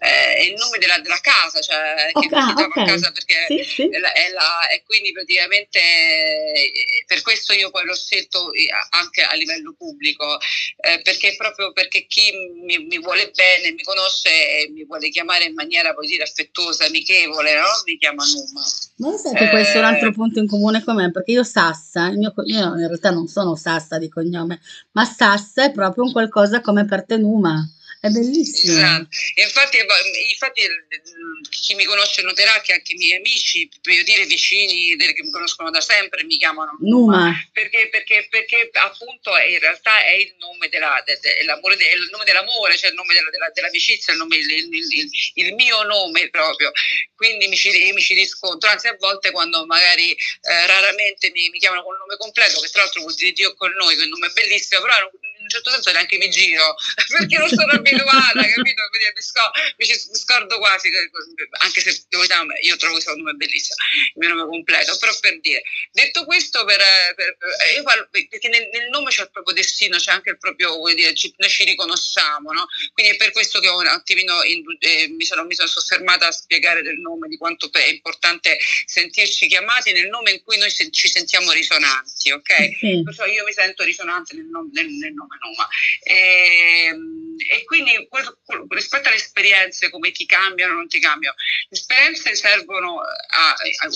eh, 0.01 0.35
è 0.37 0.43
il 0.43 0.55
nome 0.57 0.79
della, 0.79 0.99
della 0.99 1.21
casa, 1.21 1.61
cioè 1.61 2.11
okay, 2.13 2.29
che 2.29 2.35
mi 2.35 2.65
okay. 2.65 2.85
a 2.85 2.87
casa 2.87 3.13
perché 3.13 3.45
sì, 3.49 3.63
sì. 3.63 3.89
È 3.89 3.99
la, 3.99 4.13
è 4.13 4.31
la, 4.31 4.69
e 4.69 4.83
quindi 4.83 5.13
praticamente 5.13 5.79
eh, 5.79 7.05
per 7.07 7.21
questo 7.21 7.53
io 7.53 7.71
poi 7.71 7.85
l'ho 7.85 7.95
scelto 7.95 8.51
eh, 8.53 8.69
anche 8.91 9.23
a 9.23 9.35
livello 9.35 9.75
pubblico, 9.77 10.41
eh, 10.41 11.03
perché 11.03 11.35
proprio 11.37 11.73
perché 11.73 12.07
chi 12.07 12.33
mi, 12.65 12.79
mi, 12.79 12.99
vuole 12.99 13.31
bene, 13.35 13.73
mi 13.73 13.83
conosce 13.83 14.31
e 14.31 14.71
mi 14.71 14.87
vuole 14.87 15.11
chiamare 15.11 15.45
in 15.45 15.55
maniera, 15.55 15.95
dire, 16.01 16.23
affettuosa, 16.23 16.87
amichevole, 16.87 17.55
no? 17.55 17.69
mi 17.85 17.99
chiama 17.99 18.25
Numa. 18.25 18.63
Ma 18.97 19.17
sai 19.19 19.35
che 19.35 19.51
questo 19.51 19.77
è 19.77 19.81
un 19.81 19.85
altro 19.85 20.13
punto 20.13 20.39
in 20.39 20.49
comune 20.49 20.83
con 20.83 20.95
me, 20.95 21.11
perché 21.11 21.33
io 21.33 21.45
Sassa, 21.45 22.11
mio, 22.11 22.33
io 22.45 22.65
in 22.75 22.87
realtà 22.87 23.11
non 23.11 23.29
sono 23.29 23.55
Sassa 23.55 23.99
di 23.99 24.09
cognome, 24.09 24.61
ma 24.93 25.05
Sassa 25.05 25.65
è 25.65 25.73
proprio 25.73 26.05
un 26.05 26.13
qualcosa 26.13 26.63
come 26.63 26.87
per 26.87 27.05
te 27.05 27.19
Numa. 27.19 27.71
È 28.01 28.09
bellissimo. 28.09 28.79
Esatto. 28.79 29.09
Infatti, 29.35 29.77
infatti, 30.31 30.63
chi 31.51 31.75
mi 31.75 31.85
conosce 31.85 32.23
noterà 32.23 32.59
che 32.63 32.73
anche 32.73 32.95
i 32.95 32.97
miei 32.97 33.17
amici, 33.17 33.69
per 33.83 34.03
dire 34.05 34.25
vicini 34.25 34.97
che 34.97 35.23
mi 35.23 35.31
conoscono 35.31 35.69
da 35.69 35.83
sempre, 35.83 36.25
mi 36.25 36.39
chiamano 36.39 36.79
Numa. 36.81 37.31
Perché, 37.53 37.91
perché, 37.91 38.27
perché 38.31 38.71
appunto 38.73 39.37
in 39.37 39.59
realtà 39.59 40.03
è 40.03 40.13
il 40.13 40.35
nome, 40.39 40.71
della, 40.71 41.03
de, 41.05 41.19
de, 41.21 41.45
de, 41.45 41.93
il 41.93 42.09
nome 42.11 42.25
dell'amore, 42.25 42.79
cioè 42.79 42.89
il 42.89 42.97
nome 42.97 43.13
della, 43.13 43.29
della, 43.29 43.51
dell'amicizia, 43.53 44.15
il, 44.15 44.19
nome, 44.19 44.37
il, 44.37 44.51
il, 44.51 45.11
il, 45.35 45.55
mio 45.55 45.83
nome 45.83 46.31
proprio. 46.31 46.71
Quindi 47.15 47.49
mi 47.49 47.57
ci, 47.57 47.69
mi 47.93 48.01
ci 48.01 48.15
riscontro, 48.15 48.71
anzi 48.71 48.89
a 48.89 48.97
volte 48.99 49.31
quando 49.31 49.67
magari 49.67 50.13
eh, 50.13 50.67
raramente 50.67 51.31
mi, 51.33 51.51
mi, 51.51 51.59
chiamano 51.59 51.83
con 51.83 51.93
il 51.93 52.01
nome 52.01 52.17
completo, 52.17 52.61
che 52.61 52.69
tra 52.69 52.81
l'altro 52.81 53.03
vuol 53.03 53.15
dire 53.15 53.33
Dio 53.33 53.53
con 53.57 53.71
noi, 53.73 53.95
che 53.95 54.01
è 54.01 54.05
un 54.05 54.11
nome 54.11 54.31
bellissimo, 54.33 54.81
però 54.81 54.95
un 55.51 55.59
certo 55.59 55.71
senso 55.71 55.91
neanche 55.91 56.17
mi 56.17 56.31
giro, 56.31 56.75
perché 57.11 57.37
non 57.39 57.49
sono 57.49 57.73
abituata, 57.73 58.33
capito? 58.33 58.83
Mi, 59.15 59.23
scor- 59.23 59.51
mi 59.77 60.17
scordo 60.17 60.59
quasi, 60.59 60.91
anche 61.59 61.81
se 61.81 62.07
io 62.63 62.77
trovo 62.77 62.95
questo 62.95 63.17
nome 63.17 63.33
bellissimo, 63.33 63.75
il 64.07 64.13
mio 64.15 64.29
nome 64.29 64.47
completo, 64.47 64.97
però 64.99 65.13
per 65.19 65.41
dire. 65.41 65.63
Detto 65.91 66.25
questo, 66.25 66.65
per, 66.65 66.81
per, 67.17 67.37
io 67.75 67.83
parlo, 67.83 68.09
perché 68.11 68.49
nel, 68.49 68.69
nel, 68.73 68.89
nome 68.91 69.11
c'è 69.11 69.23
il 69.23 69.31
proprio 69.31 69.55
destino, 69.55 69.97
c'è 69.97 70.13
anche 70.13 70.31
il 70.31 70.39
proprio, 70.39 70.77
vuol 70.77 70.95
dire, 70.95 71.15
ci, 71.15 71.35
noi 71.37 71.51
ci 71.51 71.65
riconosciamo, 71.65 72.53
no? 72.53 72.67
Quindi 72.93 73.15
è 73.15 73.17
per 73.17 73.33
questo 73.33 73.59
che 73.59 73.69
un 73.69 73.87
attimino 73.87 74.43
in, 74.45 74.63
eh, 74.79 75.09
mi, 75.09 75.25
sono, 75.25 75.45
mi 75.45 75.55
sono 75.55 75.69
soffermata 75.69 76.29
a 76.29 76.33
spiegare 76.33 76.83
del 76.83 76.99
nome, 76.99 77.29
di 77.29 77.37
quanto 77.37 77.71
è 77.73 77.87
importante 77.87 78.59
sentirci 78.85 79.49
chiamati 79.49 79.93
nel 79.93 80.09
nome 80.09 80.33
in 80.33 80.43
cui 80.43 80.59
noi 80.59 80.71
se, 80.71 80.91
ci 80.91 81.09
sentiamo 81.09 81.51
risonanti, 81.51 82.31
ok? 82.31 82.77
Sì. 82.79 83.03
Perciò 83.03 83.25
io 83.27 83.45
mi 83.45 83.53
sento 83.53 83.83
risonante 83.83 84.35
nel 84.35 84.47
nome, 84.47 84.71
nel, 84.73 84.87
nel 84.87 85.13
nome 85.13 85.39
Numa. 85.41 85.69
E, 86.03 86.85
ehm, 86.87 87.37
e 87.49 87.65
quindi 87.65 88.09
rispetto 88.69 89.09
alle 89.09 89.17
esperienze, 89.17 89.91
come 89.91 90.11
ti 90.13 90.27
cambiano 90.27 90.75
o 90.75 90.77
non 90.77 90.89
ti 90.89 91.01
cambiano, 91.01 91.35
le 91.69 91.79
esperienze 91.79 92.35
servono 92.35 93.01
a, 93.01 93.51
a, 93.51 93.55
a 93.55 93.89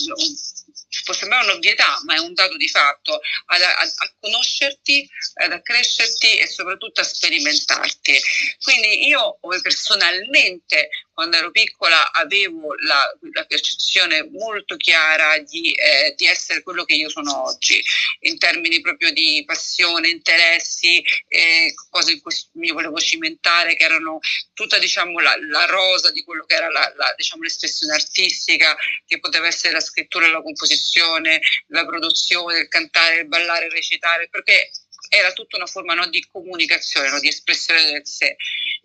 può 1.02 1.12
sembrare 1.12 1.50
un'ovvietà, 1.50 2.00
ma 2.04 2.14
è 2.14 2.18
un 2.18 2.34
dato 2.34 2.56
di 2.56 2.68
fatto, 2.68 3.20
a, 3.46 3.56
a, 3.56 3.82
a, 3.82 4.14
conoscerti, 4.20 5.08
ad 5.34 5.52
accrescerti 5.52 6.38
e 6.38 6.46
soprattutto 6.46 7.00
a 7.00 7.04
sperimentarti. 7.04 8.18
Quindi 8.62 9.06
io 9.06 9.38
personalmente 9.62 10.88
quando 11.14 11.36
ero 11.36 11.50
piccola 11.50 12.12
avevo 12.12 12.74
la, 12.82 13.00
la 13.32 13.44
percezione 13.44 14.28
molto 14.30 14.76
chiara 14.76 15.38
di, 15.38 15.72
eh, 15.72 16.14
di, 16.16 16.26
essere 16.26 16.62
quello 16.62 16.84
che 16.84 16.94
io 16.94 17.08
sono 17.08 17.44
oggi, 17.44 17.82
in 18.20 18.36
termini 18.36 18.80
proprio 18.80 19.12
di 19.12 19.42
passione, 19.46 20.08
interessi, 20.08 21.02
eh, 21.28 21.72
cose 21.88 22.12
in 22.12 22.20
cui 22.20 22.34
mi 22.54 22.72
volevo 22.72 22.98
cimentare, 22.98 23.76
che 23.76 23.84
erano 23.84 24.18
tutta 24.52 24.78
diciamo, 24.78 25.20
la, 25.20 25.36
la 25.48 25.66
rosa 25.66 26.10
di 26.10 26.24
quello 26.24 26.44
che 26.44 26.56
era 26.56 26.68
la, 26.70 26.92
la, 26.96 27.14
diciamo, 27.16 27.42
l'espressione 27.42 27.94
artistica, 27.94 28.76
che 29.06 29.20
poteva 29.20 29.46
essere 29.46 29.72
la 29.72 29.80
scrittura 29.80 30.26
la 30.26 30.42
composizione, 30.42 31.40
la 31.68 31.86
produzione, 31.86 32.60
il 32.60 32.68
cantare, 32.68 33.20
il 33.20 33.28
ballare, 33.28 33.66
il 33.66 33.72
recitare, 33.72 34.28
perché 34.28 34.70
era 35.14 35.32
tutta 35.32 35.56
una 35.56 35.66
forma 35.66 35.94
no, 35.94 36.06
di 36.08 36.26
comunicazione, 36.30 37.10
no, 37.10 37.20
di 37.20 37.28
espressione 37.28 37.84
del 37.84 38.06
sé 38.06 38.36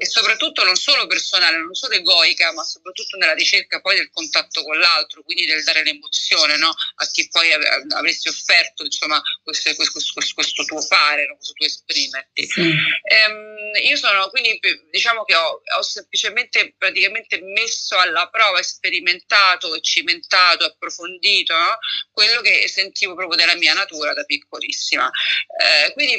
e 0.01 0.05
soprattutto 0.05 0.63
non 0.63 0.77
solo 0.77 1.07
personale, 1.07 1.57
non 1.57 1.73
solo 1.73 1.95
egoica, 1.95 2.53
ma 2.53 2.63
soprattutto 2.63 3.17
nella 3.17 3.33
ricerca 3.33 3.81
poi 3.81 3.97
del 3.97 4.09
contatto 4.09 4.63
con 4.63 4.79
l'altro, 4.79 5.23
quindi 5.23 5.45
del 5.45 5.61
dare 5.63 5.83
l'emozione 5.83 6.55
no, 6.55 6.73
a 6.95 7.05
chi 7.11 7.27
poi 7.27 7.51
av- 7.51 7.91
avresti 7.91 8.29
offerto 8.29 8.85
insomma, 8.85 9.21
questo, 9.43 9.75
questo, 9.75 10.13
questo, 10.13 10.33
questo 10.33 10.63
tuo 10.63 10.79
fare, 10.79 11.27
questo 11.35 11.51
tuo 11.51 11.65
esprimerti. 11.65 12.47
Sì. 12.47 12.61
Ehm, 12.61 13.71
io 13.83 13.97
sono 13.97 14.29
quindi 14.29 14.57
diciamo 14.89 15.25
che 15.25 15.35
ho, 15.35 15.61
ho, 15.77 15.81
semplicemente 15.81 16.73
praticamente 16.77 17.41
messo 17.41 17.97
alla 17.97 18.29
prova, 18.29 18.63
sperimentato, 18.63 19.81
cimentato, 19.81 20.63
approfondito 20.63 21.53
quello 22.11 22.39
che 22.39 22.69
sentivo 22.69 23.15
proprio 23.15 23.37
della 23.37 23.55
mia 23.55 23.73
natura 23.73 24.13
da 24.13 24.23
piccolissima. 24.23 25.09
Eh, 25.61 25.91
quindi 25.91 26.18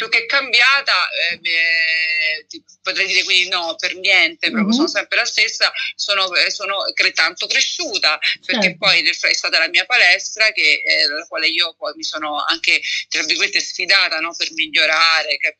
più 0.00 0.08
che 0.08 0.24
cambiata, 0.24 1.10
eh, 1.10 2.46
potrei 2.82 3.06
dire 3.06 3.22
quindi 3.22 3.50
no, 3.50 3.74
per 3.78 3.94
niente, 3.96 4.48
proprio 4.48 4.68
mm-hmm. 4.68 4.72
sono 4.72 4.88
sempre 4.88 5.18
la 5.18 5.26
stessa, 5.26 5.70
sono, 5.94 6.34
eh, 6.36 6.50
sono 6.50 6.84
tanto 7.12 7.46
cresciuta 7.46 8.18
perché 8.46 8.62
certo. 8.62 8.78
poi 8.78 9.02
è 9.02 9.34
stata 9.34 9.58
la 9.58 9.68
mia 9.68 9.84
palestra 9.84 10.52
che, 10.52 10.80
eh, 10.82 11.06
la 11.06 11.26
quale 11.26 11.48
io 11.48 11.74
poi 11.76 11.92
mi 11.96 12.02
sono 12.02 12.42
anche 12.42 12.80
tra 13.10 13.22
virgolette 13.24 13.60
sfidata 13.60 14.20
no, 14.20 14.34
per 14.34 14.50
migliorare, 14.54 15.36
per 15.38 15.56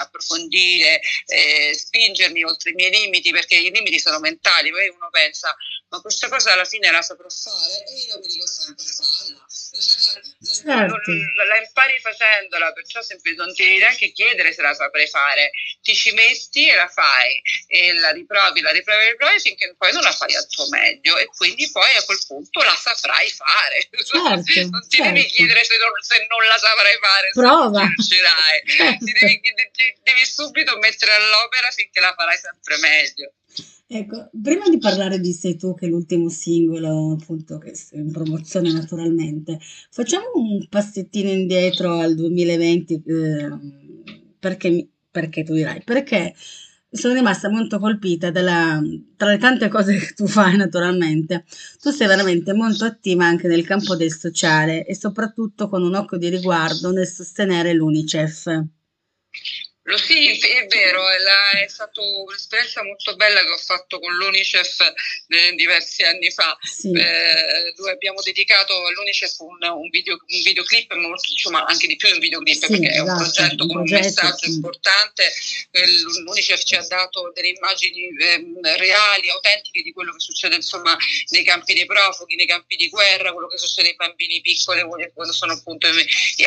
approfondire, 0.00 1.00
eh, 1.26 1.72
spingermi 1.72 2.42
oltre 2.42 2.70
i 2.70 2.74
miei 2.74 2.90
limiti 2.90 3.30
perché 3.30 3.54
i 3.54 3.70
limiti 3.70 4.00
sono 4.00 4.18
mentali, 4.18 4.70
poi 4.70 4.88
uno 4.88 5.10
pensa 5.12 5.54
ma 5.90 6.00
questa 6.00 6.28
cosa 6.28 6.52
alla 6.52 6.64
fine 6.64 6.90
la 6.90 7.02
saprò 7.02 7.28
fare 7.28 7.84
e 7.84 7.96
io 8.06 8.18
mi 8.20 8.26
dico 8.28 8.46
sempre 8.46 8.84
falla. 8.84 9.44
Certo. 9.48 10.96
La 11.46 11.58
impari 11.58 11.98
facendola, 11.98 12.72
perciò 12.72 13.02
sempre 13.02 13.34
non 13.34 13.52
ti 13.52 13.59
devi 13.64 13.78
neanche 13.78 14.12
chiedere 14.12 14.52
se 14.52 14.62
la 14.62 14.74
saprai 14.74 15.06
fare, 15.06 15.50
ti 15.82 15.94
ci 15.94 16.12
metti 16.12 16.68
e 16.68 16.74
la 16.74 16.88
fai 16.88 17.40
e 17.66 17.94
la 17.94 18.10
riprovi, 18.10 18.60
la 18.60 18.70
riprovi, 18.70 19.04
la 19.04 19.10
riprovi 19.10 19.40
finché 19.40 19.74
poi 19.76 19.92
non 19.92 20.02
la 20.02 20.12
fai 20.12 20.34
al 20.34 20.46
tuo 20.48 20.68
meglio 20.68 21.16
e 21.18 21.26
quindi 21.26 21.70
poi 21.70 21.94
a 21.96 22.02
quel 22.02 22.18
punto 22.26 22.62
la 22.62 22.74
saprai 22.74 23.30
fare. 23.30 23.88
Certo, 23.90 24.70
non 24.70 24.86
ti 24.88 24.96
certo. 24.96 25.12
devi 25.12 25.26
chiedere 25.26 25.64
se 25.64 25.76
non, 25.78 25.90
se 26.00 26.26
non, 26.28 26.46
la 26.46 26.58
saprai 26.58 26.98
fare, 27.00 27.28
prova. 27.32 27.86
Certo. 28.66 28.98
Ti 29.10 29.12
devi, 29.12 29.40
devi 30.02 30.24
subito 30.26 30.76
mettere 30.78 31.14
all'opera 31.14 31.70
finché 31.70 32.00
la 32.00 32.14
farai 32.16 32.38
sempre 32.38 32.76
meglio. 32.78 33.32
Ecco, 33.92 34.30
prima 34.40 34.68
di 34.68 34.78
parlare 34.78 35.18
di 35.18 35.32
Sei 35.32 35.56
tu, 35.56 35.74
che 35.74 35.86
è 35.86 35.88
l'ultimo 35.88 36.28
singolo, 36.28 37.16
appunto, 37.20 37.58
che 37.58 37.72
è 37.72 37.96
in 37.96 38.12
promozione 38.12 38.70
naturalmente, 38.72 39.58
facciamo 39.90 40.26
un 40.34 40.64
passettino 40.68 41.28
indietro 41.28 41.98
al 41.98 42.14
2020, 42.14 43.02
eh, 43.04 43.48
perché, 44.38 44.88
perché 45.10 45.42
tu 45.42 45.54
dirai, 45.54 45.82
perché 45.82 46.32
sono 46.88 47.14
rimasta 47.14 47.48
molto 47.50 47.80
colpita 47.80 48.30
dalla, 48.30 48.80
tra 49.16 49.30
le 49.30 49.38
tante 49.38 49.66
cose 49.68 49.96
che 49.98 50.12
tu 50.14 50.26
fai 50.28 50.56
naturalmente, 50.56 51.44
tu 51.80 51.90
sei 51.90 52.06
veramente 52.06 52.52
molto 52.52 52.84
attiva 52.84 53.24
anche 53.24 53.48
nel 53.48 53.66
campo 53.66 53.96
del 53.96 54.12
sociale 54.12 54.84
e 54.86 54.94
soprattutto 54.94 55.68
con 55.68 55.82
un 55.82 55.94
occhio 55.96 56.16
di 56.16 56.28
riguardo 56.28 56.92
nel 56.92 57.08
sostenere 57.08 57.72
l'UNICEF. 57.74 58.64
Lo 59.84 59.96
sì, 59.96 60.38
è 60.38 60.66
vero, 60.66 61.08
è, 61.08 61.18
la, 61.18 61.60
è 61.62 61.68
stata 61.68 62.02
un'esperienza 62.02 62.84
molto 62.84 63.16
bella 63.16 63.42
che 63.42 63.50
ho 63.50 63.56
fatto 63.56 63.98
con 63.98 64.12
l'UNICEF 64.12 64.92
eh, 65.28 65.54
diversi 65.54 66.02
anni 66.02 66.30
fa, 66.30 66.54
sì. 66.60 66.90
eh, 66.92 67.72
dove 67.74 67.90
abbiamo 67.90 68.20
dedicato 68.20 68.74
all'UNICEF 68.86 69.38
un, 69.38 69.56
un, 69.62 69.88
video, 69.88 70.14
un 70.14 70.42
videoclip, 70.42 70.92
molto, 70.96 71.30
insomma 71.30 71.64
anche 71.64 71.86
di 71.86 71.96
più 71.96 72.12
un 72.12 72.18
videoclip 72.18 72.62
sì, 72.62 72.66
perché 72.66 72.90
esatto, 72.90 72.98
è 72.98 73.00
un 73.00 73.22
esatto, 73.22 73.32
progetto 73.32 73.62
un 73.62 73.68
con 73.70 73.76
progetto, 73.78 74.00
un 74.00 74.04
messaggio 74.04 74.46
sì. 74.46 74.50
importante, 74.50 75.32
l'UNICEF 76.24 76.62
ci 76.62 76.74
ha 76.74 76.86
dato 76.86 77.32
delle 77.34 77.48
immagini 77.48 78.08
eh, 78.20 78.76
reali, 78.76 79.30
autentiche 79.30 79.80
di 79.80 79.92
quello 79.92 80.12
che 80.12 80.20
succede 80.20 80.56
insomma, 80.56 80.94
nei 81.30 81.42
campi 81.42 81.72
dei 81.72 81.86
profughi, 81.86 82.34
nei 82.34 82.46
campi 82.46 82.76
di 82.76 82.90
guerra, 82.90 83.32
quello 83.32 83.48
che 83.48 83.56
succede 83.56 83.88
ai 83.88 83.96
bambini 83.96 84.42
piccoli 84.42 84.82
quando 85.14 85.32
sono 85.32 85.54
appunto, 85.54 85.88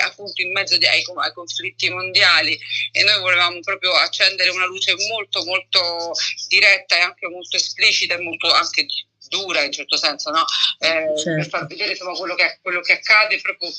appunto 0.04 0.42
in 0.44 0.52
mezzo 0.52 0.75
ai, 0.75 0.86
ai 0.86 1.34
conflitti 1.34 1.90
mondiali 1.90 2.60
e 2.92 3.04
noi 3.04 3.22
volevamo 3.24 3.60
proprio 3.62 3.94
accendere 3.94 4.50
una 4.51 4.65
luce 4.65 4.94
molto 5.10 5.44
molto 5.44 6.12
diretta 6.48 6.98
e 6.98 7.01
anche 7.01 7.27
molto 7.27 7.56
esplicita 7.56 8.15
e 8.15 8.20
molto 8.20 8.51
anche 8.51 8.86
dura 9.30 9.63
in 9.63 9.72
certo 9.72 9.98
senso, 9.98 10.30
no? 10.30 10.46
eh, 10.80 11.12
certo. 11.18 11.24
per 11.24 11.48
far 11.50 11.65
vedere 11.65 11.92
insomma, 11.92 12.13
quello, 12.13 12.36
che, 12.36 12.60
quello 12.62 12.82
che 12.82 12.94
accade 12.94 13.42
proprio, 13.42 13.70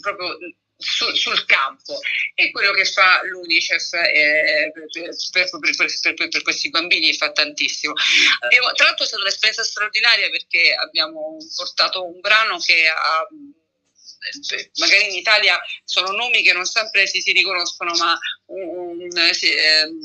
proprio 0.00 0.36
sul, 0.76 1.16
sul, 1.16 1.44
campo 1.46 1.98
e 2.34 2.50
quello 2.50 2.72
che 2.72 2.84
fa 2.84 3.20
l'UNICEF 3.24 3.94
eh, 3.94 4.72
per, 4.72 4.86
per, 5.30 6.14
per, 6.14 6.28
per, 6.28 6.42
questi 6.42 6.70
bambini 6.70 7.14
fa 7.14 7.32
tantissimo. 7.32 7.94
Abbiamo, 8.40 8.72
tra 8.72 8.86
l'altro 8.86 9.04
è 9.04 9.08
stata 9.08 9.22
un'esperienza 9.22 9.64
straordinaria 9.64 10.28
perché 10.28 10.74
abbiamo 10.74 11.36
portato 11.54 12.04
un 12.04 12.20
brano 12.20 12.58
che 12.58 12.88
ha 12.88 13.26
magari 14.78 15.08
in 15.08 15.14
Italia 15.14 15.58
sono 15.84 16.10
nomi 16.10 16.42
che 16.42 16.52
non 16.52 16.64
sempre 16.64 17.06
si, 17.06 17.20
si 17.20 17.32
riconoscono, 17.32 17.92
ma 17.96 18.18
un, 18.46 19.00
un, 19.00 19.32
si, 19.32 19.52
ehm, 19.52 19.98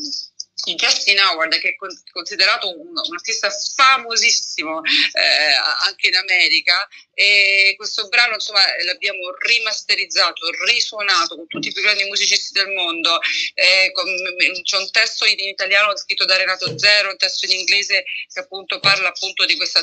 Justin 0.76 1.20
Howard, 1.20 1.58
che 1.60 1.70
è 1.70 1.76
considerato 2.12 2.70
un, 2.70 2.90
un 2.90 3.16
artista 3.16 3.50
famosissimo 3.50 4.82
eh, 4.84 5.54
anche 5.86 6.08
in 6.08 6.16
America, 6.16 6.88
e 7.14 7.74
questo 7.78 8.08
brano 8.08 8.36
insomma 8.36 8.62
l'abbiamo 8.84 9.20
rimasterizzato, 9.40 10.50
risuonato 10.68 11.36
con 11.36 11.48
tutti 11.48 11.70
i 11.70 11.72
più 11.72 11.82
grandi 11.82 12.04
musicisti 12.06 12.54
del 12.54 12.70
mondo. 12.70 13.20
Eh, 13.54 13.92
con, 13.92 14.06
c'è 14.64 14.78
un 14.78 14.92
testo 14.92 15.26
in 15.26 15.40
italiano 15.40 15.96
scritto 15.98 16.26
da 16.26 16.38
Renato 16.38 16.78
Zero, 16.78 17.10
un 17.10 17.18
testo 17.18 17.46
in 17.46 17.54
inglese 17.54 18.04
che 18.32 18.40
appunto 18.40 18.80
parla 18.80 19.10
appunto 19.10 19.46
di, 19.46 19.56
questa, 19.56 19.82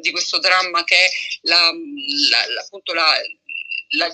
di 0.00 0.10
questo 0.10 0.38
dramma 0.38 0.84
che 0.84 0.96
è 0.96 1.10
la, 1.42 1.72
la, 2.30 2.46
la, 2.52 2.60
appunto 2.60 2.92
la 2.92 3.16
la 3.92 4.10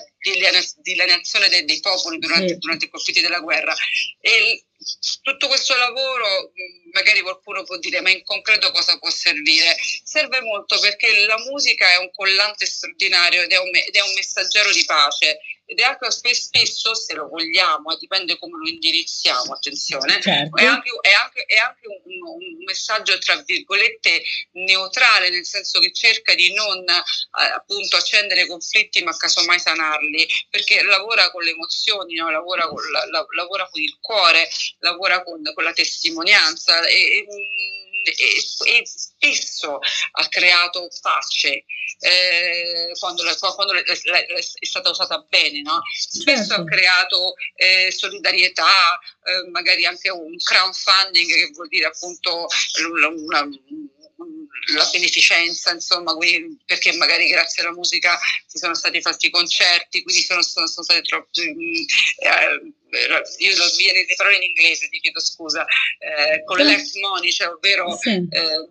dilaniazione 0.81 1.49
dei, 1.49 1.65
dei 1.65 1.79
popoli 1.79 2.17
durante, 2.19 2.57
durante, 2.57 2.85
i 2.85 2.89
conflitti 2.89 3.21
della 3.21 3.39
guerra. 3.39 3.75
E 4.19 4.65
tutto 5.21 5.47
questo 5.47 5.75
lavoro, 5.75 6.51
magari 6.93 7.21
qualcuno 7.21 7.63
può 7.63 7.77
dire, 7.77 8.01
ma 8.01 8.09
in 8.09 8.23
concreto 8.23 8.71
cosa 8.71 8.97
può 8.97 9.09
servire? 9.09 9.77
Serve 10.03 10.41
molto 10.41 10.79
perché 10.79 11.25
la 11.25 11.37
musica 11.39 11.91
è 11.91 11.97
un 11.97 12.11
collante 12.11 12.65
straordinario 12.65 13.43
ed 13.43 13.51
è 13.51 13.59
un, 13.59 13.75
ed 13.75 13.95
è 13.95 14.01
un 14.01 14.13
messaggero 14.15 14.71
di 14.71 14.83
pace 14.85 15.39
ed 15.69 15.77
è 15.77 15.83
anche 15.83 16.09
spesso, 16.09 16.95
se 16.95 17.13
lo 17.13 17.27
vogliamo, 17.27 17.95
dipende 17.97 18.39
come 18.39 18.57
lo 18.57 18.67
indirizziamo, 18.67 19.53
attenzione, 19.53 20.19
certo. 20.19 20.57
è 20.57 20.65
anche, 20.65 20.89
è 20.99 21.11
anche, 21.11 21.45
è 21.45 21.57
anche 21.57 21.85
un, 21.85 22.27
un, 22.27 22.63
messaggio 22.65 23.15
tra 23.19 23.35
virgolette 23.45 24.23
neutrale, 24.53 25.29
nel 25.29 25.45
senso 25.45 25.79
che 25.79 25.93
cerca 25.93 26.33
di 26.33 26.53
non 26.53 26.79
eh, 26.79 27.03
appunto 27.53 27.97
accendere 27.97 28.47
conflitti 28.47 29.03
ma 29.03 29.15
casomai 29.15 29.59
sanarli, 29.59 30.27
perché 30.49 30.81
lavora 30.81 31.29
con 31.29 31.43
le 31.43 31.51
emozioni, 31.51 32.15
no? 32.15 32.31
lavora, 32.31 32.67
con 32.67 32.81
la, 32.89 33.05
la, 33.05 33.23
lavora, 33.35 33.69
con 33.69 33.79
il 33.79 33.95
cuore, 34.01 34.49
lavora 34.79 35.21
con, 35.21 35.39
con 35.53 35.63
la 35.63 35.73
testimonianza 35.73 36.83
e, 36.87 36.95
e 36.95 37.25
e, 38.01 38.79
e, 38.79 38.85
spesso 38.85 39.79
ha 40.11 40.27
creato 40.29 40.87
pace 41.01 41.65
eh, 41.99 42.91
quando, 42.97 43.23
la, 43.23 43.35
quando 43.35 43.73
la, 43.73 43.81
la, 43.85 44.25
è 44.25 44.65
stata 44.65 44.89
usata 44.89 45.25
bene, 45.29 45.61
no? 45.61 45.81
spesso 45.97 46.47
certo. 46.47 46.61
ha 46.61 46.65
creato 46.65 47.33
eh, 47.55 47.91
solidarietà, 47.91 48.99
eh, 49.23 49.49
magari 49.49 49.85
anche 49.85 50.09
un 50.09 50.35
crowdfunding 50.37 51.27
che 51.27 51.51
vuol 51.53 51.67
dire 51.67 51.87
appunto 51.87 52.47
una, 53.29 53.47
la 54.73 54.89
beneficenza, 54.91 55.71
insomma, 55.71 56.15
perché 56.65 56.93
magari 56.93 57.27
grazie 57.27 57.63
alla 57.63 57.73
musica 57.73 58.17
si 58.45 58.57
sono 58.57 58.73
stati 58.75 59.01
fatti 59.01 59.29
concerti, 59.29 60.03
quindi 60.03 60.23
sono, 60.23 60.41
sono, 60.41 60.67
sono 60.67 60.83
stati 60.83 61.01
troppo, 61.01 61.29
eh, 61.31 61.53
io 63.37 63.55
lo 63.55 63.69
viene 63.77 64.05
le 64.05 64.15
parole 64.15 64.37
in 64.37 64.43
inglese, 64.43 64.89
ti 64.89 64.99
chiedo 64.99 65.19
scusa, 65.19 65.65
eh, 65.65 66.43
collect 66.43 66.95
money, 66.97 67.31
cioè 67.31 67.49
ovvero 67.49 67.97
sì. 67.97 68.09
eh, 68.29 68.69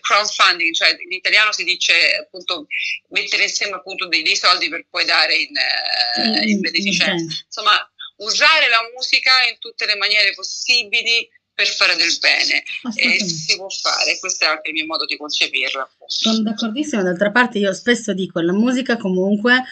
crowdfunding, 0.00 0.72
cioè 0.74 0.90
in 0.90 1.12
italiano 1.12 1.52
si 1.52 1.64
dice 1.64 1.92
appunto 2.20 2.66
mettere 3.08 3.44
insieme 3.44 3.76
appunto 3.76 4.06
dei, 4.08 4.22
dei 4.22 4.36
soldi 4.36 4.68
per 4.68 4.86
poi 4.90 5.04
dare 5.04 5.34
in, 5.34 5.56
eh, 5.56 6.48
in 6.48 6.60
beneficenza. 6.60 7.42
Insomma, 7.46 7.90
usare 8.16 8.68
la 8.68 8.80
musica 8.94 9.30
in 9.48 9.58
tutte 9.58 9.86
le 9.86 9.96
maniere 9.96 10.32
possibili 10.34 11.28
per 11.54 11.66
fare 11.66 11.96
del 11.96 12.16
bene 12.18 12.62
e 12.94 13.22
si 13.24 13.56
può 13.56 13.68
fare, 13.68 14.18
questo 14.18 14.44
è 14.44 14.48
anche 14.48 14.68
il 14.70 14.74
mio 14.74 14.86
modo 14.86 15.04
di 15.04 15.16
concepirla. 15.16 15.88
Sono 16.06 16.40
d'accordissimo, 16.40 17.02
d'altra 17.02 17.30
parte 17.30 17.58
io 17.58 17.72
spesso 17.74 18.14
dico 18.14 18.40
la 18.40 18.52
musica 18.52 18.96
comunque 18.96 19.62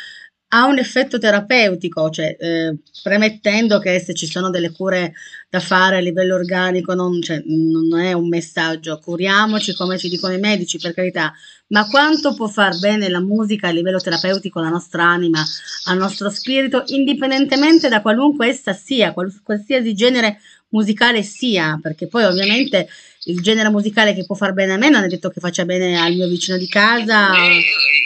ha 0.52 0.66
un 0.66 0.78
effetto 0.78 1.18
terapeutico, 1.18 2.10
cioè 2.10 2.36
eh, 2.38 2.76
premettendo 3.02 3.78
che 3.78 4.00
se 4.00 4.14
ci 4.14 4.26
sono 4.26 4.50
delle 4.50 4.72
cure 4.72 5.14
da 5.50 5.59
fare 5.59 5.97
a 5.97 6.00
livello 6.00 6.37
organico 6.37 6.95
non, 6.95 7.21
cioè, 7.21 7.42
non 7.45 7.99
è 7.99 8.12
un 8.12 8.28
messaggio, 8.28 9.00
curiamoci 9.02 9.75
come 9.75 9.99
ci 9.99 10.09
dicono 10.09 10.33
i 10.33 10.38
medici 10.38 10.78
per 10.78 10.95
carità, 10.95 11.33
ma 11.69 11.88
quanto 11.88 12.35
può 12.35 12.47
far 12.47 12.78
bene 12.78 13.09
la 13.09 13.21
musica 13.21 13.66
a 13.66 13.73
livello 13.73 13.99
terapeutico 13.99 14.61
alla 14.61 14.69
nostra 14.69 15.02
anima, 15.02 15.45
al 15.87 15.99
nostro 15.99 16.30
spirito, 16.30 16.85
indipendentemente 16.87 17.88
da 17.88 18.00
qualunque 18.00 18.47
essa 18.47 18.73
sia, 18.73 19.12
qualsiasi 19.12 19.92
genere 19.92 20.38
musicale 20.70 21.22
sia, 21.22 21.78
perché 21.80 22.06
poi 22.06 22.24
ovviamente 22.24 22.88
il 23.24 23.40
genere 23.40 23.68
musicale 23.68 24.14
che 24.14 24.24
può 24.24 24.34
far 24.34 24.52
bene 24.52 24.72
a 24.72 24.76
me 24.76 24.88
non 24.88 25.04
è 25.04 25.06
detto 25.06 25.28
che 25.30 25.40
faccia 25.40 25.64
bene 25.64 26.00
al 26.00 26.14
mio 26.14 26.26
vicino 26.26 26.56
di 26.56 26.68
casa. 26.68 27.34
Eh, 27.36 27.62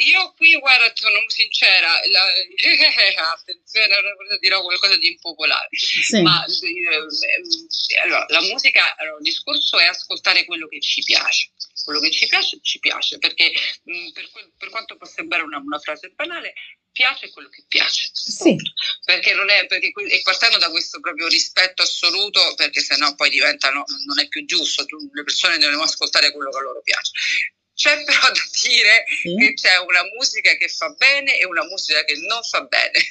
io 0.06 0.32
qui, 0.36 0.58
guarda, 0.58 0.90
sono 0.94 1.18
sincera, 1.28 1.88
la, 2.10 2.22
attenzione, 3.32 3.86
dirò 4.40 4.62
qualcosa 4.62 4.96
di 4.96 5.08
impopolare, 5.08 5.68
sì. 5.70 6.20
ma 6.22 6.44
eh, 6.44 7.98
allora, 8.02 8.26
la 8.28 8.40
musica, 8.42 8.96
allora, 8.96 9.16
il 9.18 9.24
discorso 9.24 9.78
è 9.78 9.84
ascoltare 9.84 10.44
quello 10.44 10.66
che 10.66 10.80
ci 10.80 11.02
piace 11.02 11.50
quello 11.84 12.00
che 12.00 12.10
ci 12.10 12.26
piace, 12.26 12.58
ci 12.62 12.78
piace, 12.78 13.18
perché 13.18 13.52
mh, 13.82 14.10
per, 14.14 14.30
per, 14.56 14.70
quanto 14.70 14.96
possa 14.96 15.16
sembrare 15.16 15.42
una, 15.42 15.58
una, 15.58 15.78
frase 15.78 16.08
banale, 16.16 16.54
piace 16.94 17.30
quello 17.30 17.48
che 17.48 17.64
piace. 17.66 18.08
Sì. 18.12 18.56
Perché 19.04 19.34
non 19.34 19.50
è, 19.50 19.66
perché, 19.66 19.92
e 19.92 20.20
partendo 20.22 20.58
da 20.58 20.70
questo 20.70 21.00
proprio 21.00 21.26
rispetto 21.26 21.82
assoluto, 21.82 22.54
perché 22.54 22.80
sennò 22.80 23.14
poi 23.16 23.30
diventano, 23.30 23.84
non 24.06 24.20
è 24.20 24.28
più 24.28 24.46
giusto, 24.46 24.86
tu, 24.86 24.96
le 25.12 25.24
persone 25.24 25.58
devono 25.58 25.82
ascoltare 25.82 26.32
quello 26.32 26.50
che 26.50 26.56
a 26.56 26.62
loro 26.62 26.80
piace. 26.82 27.10
C'è 27.74 28.02
però 28.04 28.20
da 28.20 28.42
dire 28.62 29.04
sì. 29.20 29.34
che 29.36 29.54
c'è 29.54 29.76
una 29.78 30.04
musica 30.16 30.56
che 30.56 30.68
fa 30.68 30.88
bene 30.90 31.36
e 31.38 31.44
una 31.44 31.64
musica 31.64 32.04
che 32.04 32.14
non 32.14 32.42
fa 32.44 32.62
bene. 32.62 32.92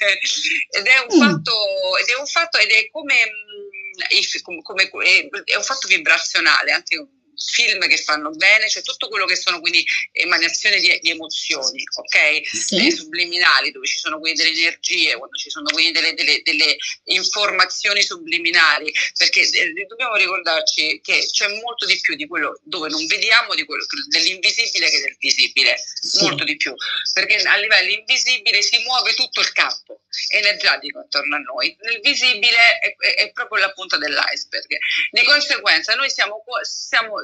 ed, 0.71 0.85
è 0.87 0.97
un 0.99 1.15
mm. 1.15 1.19
fatto, 1.19 1.97
ed 1.97 2.07
è 2.07 2.15
un 2.17 2.25
fatto, 2.25 2.57
ed 2.57 2.71
è 2.71 2.89
come, 2.89 3.15
mm, 3.15 4.61
come, 4.61 4.89
come 4.89 5.29
è 5.43 5.55
un 5.55 5.63
fatto 5.63 5.87
vibrazionale, 5.87 6.71
anche 6.71 7.05
film 7.35 7.87
che 7.87 7.97
fanno 7.97 8.29
bene, 8.31 8.69
cioè 8.69 8.83
tutto 8.83 9.07
quello 9.09 9.25
che 9.25 9.35
sono 9.35 9.59
quindi 9.59 9.85
emanazioni 10.11 10.79
di, 10.79 10.99
di 11.01 11.09
emozioni, 11.11 11.83
ok? 11.95 12.47
Sì. 12.47 12.91
Subliminali, 12.91 13.71
dove 13.71 13.87
ci 13.87 13.97
sono 13.97 14.19
quindi 14.19 14.41
delle 14.41 14.55
energie, 14.55 15.15
quando 15.17 15.35
ci 15.35 15.49
sono 15.49 15.69
quindi 15.71 15.91
delle, 15.91 16.13
delle, 16.13 16.41
delle 16.43 16.75
informazioni 17.05 18.01
subliminali, 18.01 18.91
perché 19.17 19.41
eh, 19.41 19.85
dobbiamo 19.87 20.15
ricordarci 20.15 21.01
che 21.01 21.27
c'è 21.31 21.47
molto 21.61 21.85
di 21.85 21.99
più 21.99 22.15
di 22.15 22.27
quello 22.27 22.59
dove 22.63 22.89
non 22.89 23.05
vediamo, 23.07 23.55
di 23.55 23.65
quello, 23.65 23.85
dell'invisibile 24.09 24.89
che 24.89 24.99
del 24.99 25.15
visibile, 25.19 25.75
sì. 25.99 26.23
molto 26.23 26.43
di 26.43 26.55
più, 26.57 26.73
perché 27.13 27.35
a 27.35 27.57
livello 27.57 27.91
invisibile 27.91 28.61
si 28.61 28.77
muove 28.79 29.13
tutto 29.13 29.41
il 29.41 29.51
campo 29.51 30.02
energetico 30.33 30.99
attorno 30.99 31.35
a 31.35 31.39
noi, 31.39 31.77
il 31.91 31.99
visibile 32.01 32.79
è, 32.79 32.95
è, 32.95 33.15
è 33.15 33.31
proprio 33.31 33.61
la 33.61 33.71
punta 33.71 33.97
dell'iceberg. 33.97 34.77
Di 35.11 35.23
conseguenza 35.23 35.93
noi 35.93 36.09
siamo, 36.09 36.43
siamo 36.61 37.19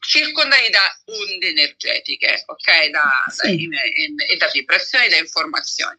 circondati 0.00 0.70
da 0.70 1.00
onde 1.06 1.48
energetiche, 1.48 2.42
ok? 2.46 2.90
Da, 2.90 3.24
sì. 3.28 3.42
da, 3.42 3.48
in, 3.48 3.72
in, 3.94 4.14
e 4.28 4.36
da 4.36 4.48
vibrazioni 4.52 5.08
da 5.08 5.16
informazioni. 5.16 5.98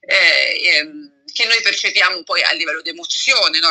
Eh, 0.00 0.76
ehm, 0.76 1.11
che 1.32 1.46
noi 1.46 1.60
percepiamo 1.60 2.22
poi 2.22 2.42
a 2.42 2.52
livello 2.52 2.82
di 2.82 2.90
emozione, 2.90 3.58
no? 3.58 3.68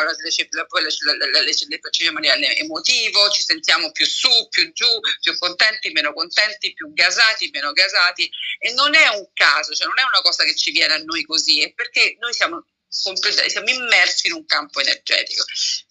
poi 0.68 0.82
le, 0.82 1.78
percepiamo 1.78 2.18
a 2.18 2.20
livello 2.20 2.46
emotivo, 2.56 3.30
ci 3.30 3.42
sentiamo 3.42 3.90
più 3.92 4.04
su, 4.06 4.48
più 4.50 4.72
giù, 4.72 4.88
più 5.20 5.36
contenti, 5.38 5.90
meno 5.90 6.12
contenti, 6.12 6.72
più 6.74 6.92
gasati, 6.92 7.50
meno 7.52 7.72
gasati 7.72 8.30
e 8.58 8.72
non 8.72 8.94
è 8.94 9.08
un 9.08 9.26
caso, 9.32 9.74
cioè 9.74 9.86
non 9.86 9.98
è 9.98 10.02
una 10.02 10.22
cosa 10.22 10.44
che 10.44 10.54
ci 10.54 10.70
viene 10.70 10.94
a 10.94 10.98
noi 10.98 11.24
così, 11.24 11.62
è 11.62 11.72
perché 11.72 12.16
noi 12.20 12.32
siamo 12.32 12.64
siamo 12.92 13.68
immersi 13.68 14.26
in 14.26 14.34
un 14.34 14.44
campo 14.44 14.80
energetico. 14.80 15.44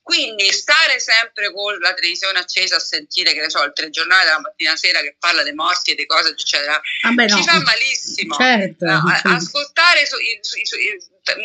Quindi 0.03 0.51
stare 0.51 0.99
sempre 0.99 1.51
con 1.51 1.77
la 1.79 1.93
televisione 1.93 2.39
accesa 2.39 2.75
a 2.75 2.79
sentire, 2.79 3.33
che 3.33 3.39
ne 3.39 3.49
so, 3.49 3.63
il 3.63 3.71
telegiornale 3.73 4.25
della 4.25 4.39
mattina 4.39 4.75
sera 4.75 5.01
che 5.01 5.15
parla 5.17 5.41
dei 5.41 5.53
morti 5.53 5.91
e 5.91 5.95
di 5.95 6.05
cose, 6.05 6.29
eccetera, 6.29 6.79
ah 7.01 7.11
beh, 7.11 7.25
no. 7.25 7.37
ci 7.37 7.43
fa 7.43 7.59
malissimo. 7.61 8.35
Certo. 8.35 8.85
ascoltare 8.85 10.05
su, 10.05 10.15
su, 10.41 10.57
su, 10.63 10.75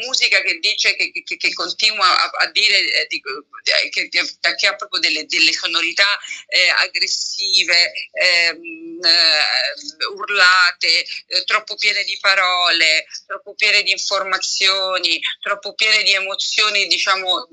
musica 0.04 0.40
che 0.40 0.58
dice 0.58 0.96
che, 0.96 1.12
che, 1.12 1.36
che 1.36 1.52
continua 1.52 2.06
a, 2.06 2.30
a 2.44 2.50
dire 2.50 2.78
eh, 2.78 3.06
di, 3.08 3.22
eh, 3.64 3.88
che, 3.90 4.08
che, 4.08 4.66
ha 4.66 4.74
proprio 4.74 5.00
delle, 5.00 5.26
delle 5.26 5.52
sonorità 5.52 6.18
eh, 6.48 6.68
aggressive, 6.68 7.92
ehm, 8.12 8.98
eh, 9.04 10.06
urlate, 10.14 11.06
eh, 11.26 11.44
troppo 11.44 11.76
piene 11.76 12.04
di 12.04 12.16
parole, 12.20 13.06
troppo 13.26 13.54
piene 13.54 13.82
di 13.82 13.90
informazioni, 13.90 15.20
troppo 15.42 15.74
piene 15.74 16.02
di 16.02 16.12
emozioni, 16.12 16.86
diciamo, 16.86 17.48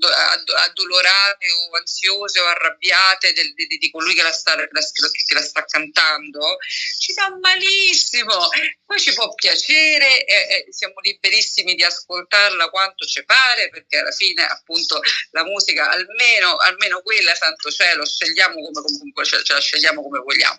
addolorate 0.66 1.46
o 1.50 1.76
ansiose 1.76 2.40
o 2.40 2.46
arrabbiate 2.46 3.32
del, 3.32 3.52
di, 3.54 3.66
di, 3.66 3.90
colui 3.90 4.14
che 4.14 4.22
la, 4.22 4.32
sta, 4.32 4.56
la, 4.56 4.66
che 4.66 5.34
la 5.34 5.42
sta 5.42 5.64
cantando, 5.64 6.56
ci 6.98 7.12
fa 7.12 7.36
malissimo. 7.38 8.48
Poi 8.86 9.00
ci 9.00 9.12
può 9.14 9.34
piacere, 9.34 10.24
siamo 10.70 10.94
liberissimi 11.00 11.74
di 11.74 11.82
ascoltare 11.82 12.13
ascoltarla 12.14 12.70
quanto 12.70 13.04
ci 13.04 13.24
pare, 13.24 13.68
perché 13.70 13.98
alla 13.98 14.12
fine 14.12 14.46
appunto 14.46 15.00
la 15.30 15.44
musica, 15.44 15.90
almeno, 15.90 16.56
almeno 16.56 17.00
quella, 17.02 17.34
santo 17.34 17.70
cielo, 17.70 18.04
scegliamo 18.04 18.54
come, 18.54 18.82
come, 19.12 19.26
ce 19.26 19.52
la 19.52 19.60
scegliamo 19.60 20.02
come 20.02 20.20
vogliamo 20.20 20.58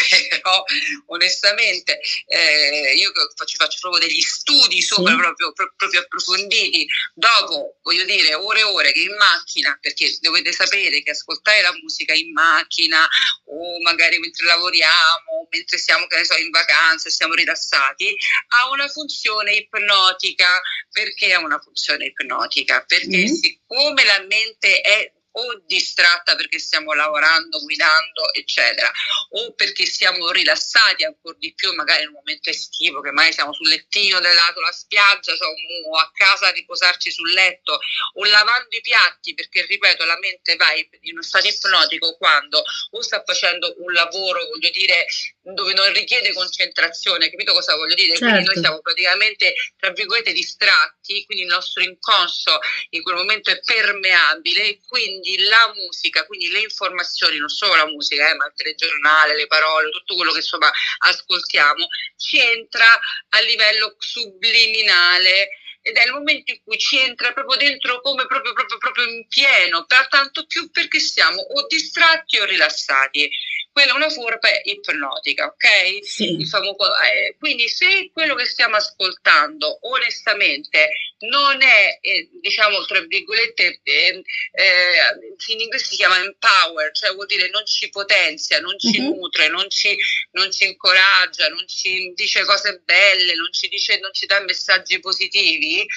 però 0.28 0.64
onestamente 1.06 2.00
eh, 2.26 2.94
io 2.96 3.12
faccio, 3.34 3.56
faccio, 3.56 3.78
proprio 3.80 4.06
degli 4.06 4.20
studi 4.20 4.80
sopra 4.82 5.12
sì. 5.12 5.18
proprio, 5.18 5.52
proprio, 5.52 6.00
approfonditi 6.00 6.86
dopo 7.14 7.78
voglio 7.82 8.04
dire 8.04 8.34
ore 8.34 8.60
e 8.60 8.64
ore 8.64 8.92
che 8.92 9.00
in 9.00 9.16
macchina 9.16 9.76
perché 9.80 10.16
dovete 10.20 10.52
sapere 10.52 11.02
che 11.02 11.10
ascoltare 11.10 11.62
la 11.62 11.72
musica 11.80 12.12
in 12.14 12.32
macchina 12.32 13.06
o 13.46 13.80
magari 13.82 14.18
mentre 14.18 14.46
lavoriamo 14.46 15.48
mentre 15.50 15.78
siamo 15.78 16.06
che 16.06 16.16
ne 16.16 16.24
so 16.24 16.36
in 16.36 16.50
vacanza 16.50 17.10
siamo 17.10 17.34
rilassati 17.34 18.16
ha 18.48 18.70
una 18.70 18.88
funzione 18.88 19.54
ipnotica 19.54 20.60
perché 20.90 21.32
ha 21.32 21.38
una 21.38 21.58
funzione 21.58 22.06
ipnotica 22.06 22.84
perché 22.86 23.30
mm. 23.30 23.34
siccome 23.34 24.04
la 24.04 24.24
mente 24.26 24.80
è 24.80 25.12
o 25.32 25.62
distratta 25.66 26.34
perché 26.34 26.58
stiamo 26.58 26.92
lavorando, 26.92 27.60
guidando, 27.60 28.32
eccetera, 28.34 28.90
o 29.30 29.52
perché 29.54 29.86
siamo 29.86 30.30
rilassati 30.30 31.04
ancora 31.04 31.36
di 31.38 31.52
più, 31.54 31.72
magari 31.74 32.06
un 32.06 32.12
momento 32.12 32.50
estivo, 32.50 33.00
che 33.00 33.12
mai 33.12 33.32
siamo 33.32 33.52
sul 33.52 33.68
lettino 33.68 34.20
della, 34.20 34.50
sulla 34.52 34.72
spiaggia 34.72 35.36
cioè, 35.36 35.48
o 35.86 35.98
a 35.98 36.10
casa 36.12 36.48
a 36.48 36.52
riposarci 36.52 37.10
sul 37.10 37.32
letto, 37.32 37.78
o 38.14 38.24
lavando 38.24 38.76
i 38.76 38.80
piatti, 38.80 39.34
perché 39.34 39.64
ripeto, 39.66 40.04
la 40.04 40.18
mente 40.18 40.56
va 40.56 40.72
in 40.74 41.12
uno 41.12 41.22
stato 41.22 41.46
ipnotico 41.46 42.16
quando 42.16 42.62
o 42.90 43.02
sta 43.02 43.22
facendo 43.24 43.74
un 43.78 43.92
lavoro, 43.92 44.46
voglio 44.46 44.70
dire, 44.70 45.06
dove 45.42 45.72
non 45.74 45.92
richiede 45.92 46.32
concentrazione, 46.32 47.30
capito 47.30 47.52
cosa 47.52 47.76
voglio 47.76 47.94
dire? 47.94 48.16
Certo. 48.16 48.24
Quindi 48.24 48.44
noi 48.44 48.54
certo. 48.54 48.68
siamo 48.68 48.80
praticamente, 48.80 49.54
tra 49.78 49.90
virgolette, 49.90 50.32
distratti, 50.32 51.24
quindi 51.24 51.44
il 51.44 51.50
nostro 51.50 51.82
inconscio 51.82 52.58
in 52.90 53.02
quel 53.02 53.16
momento 53.16 53.50
è 53.50 53.60
permeabile, 53.60 54.78
quindi 54.86 55.10
quindi 55.20 55.42
la 55.44 55.72
musica, 55.74 56.24
quindi 56.26 56.48
le 56.50 56.60
informazioni, 56.60 57.38
non 57.38 57.48
solo 57.48 57.74
la 57.74 57.86
musica, 57.86 58.30
eh, 58.30 58.34
ma 58.34 58.46
il 58.46 58.52
telegiornale, 58.54 59.36
le 59.36 59.46
parole, 59.46 59.90
tutto 59.90 60.14
quello 60.14 60.32
che 60.32 60.38
insomma 60.38 60.70
ascoltiamo, 60.98 61.86
ci 62.16 62.38
entra 62.38 62.98
a 63.30 63.40
livello 63.40 63.94
subliminale 63.98 65.50
ed 65.82 65.96
è 65.96 66.04
il 66.04 66.12
momento 66.12 66.52
in 66.52 66.60
cui 66.62 66.78
ci 66.78 66.98
entra 66.98 67.32
proprio 67.32 67.56
dentro 67.56 68.00
come 68.00 68.26
proprio, 68.26 68.52
proprio, 68.52 68.78
proprio 68.78 69.04
in 69.04 69.26
pieno, 69.28 69.84
per 69.86 70.08
tanto 70.08 70.46
più 70.46 70.70
perché 70.70 70.98
siamo 71.00 71.40
o 71.40 71.66
distratti 71.66 72.38
o 72.38 72.44
rilassati. 72.44 73.30
Quella 73.72 73.92
è 73.92 73.96
una 73.96 74.10
forma 74.10 74.38
ipnotica, 74.64 75.46
ok? 75.46 76.04
Sì. 76.04 76.44
Famoso, 76.44 77.00
eh, 77.00 77.36
quindi 77.38 77.68
se 77.68 78.10
quello 78.12 78.34
che 78.34 78.44
stiamo 78.44 78.76
ascoltando 78.76 79.78
onestamente 79.82 80.88
non 81.20 81.60
è, 81.62 81.98
eh, 82.00 82.28
diciamo, 82.40 82.84
tra 82.86 83.00
virgolette, 83.00 83.80
eh, 83.82 84.22
eh, 84.52 85.52
in 85.52 85.60
inglese 85.60 85.84
si 85.84 85.96
chiama 85.96 86.18
empower, 86.18 86.92
cioè 86.92 87.12
vuol 87.12 87.26
dire 87.26 87.50
non 87.50 87.64
ci 87.66 87.88
potenzia, 87.90 88.60
non 88.60 88.78
ci 88.78 89.00
uh-huh. 89.00 89.16
nutre, 89.16 89.48
non 89.48 89.68
ci, 89.68 89.96
non 90.32 90.50
ci, 90.50 90.64
incoraggia, 90.64 91.48
non 91.48 91.66
ci 91.68 92.12
dice 92.14 92.44
cose 92.44 92.82
belle, 92.84 93.34
non 93.34 93.52
ci, 93.52 93.68
dice, 93.68 93.98
non 93.98 94.12
ci 94.12 94.26
dà 94.26 94.40
messaggi 94.40 94.98
positivi, 95.00 95.69
be 95.70 95.88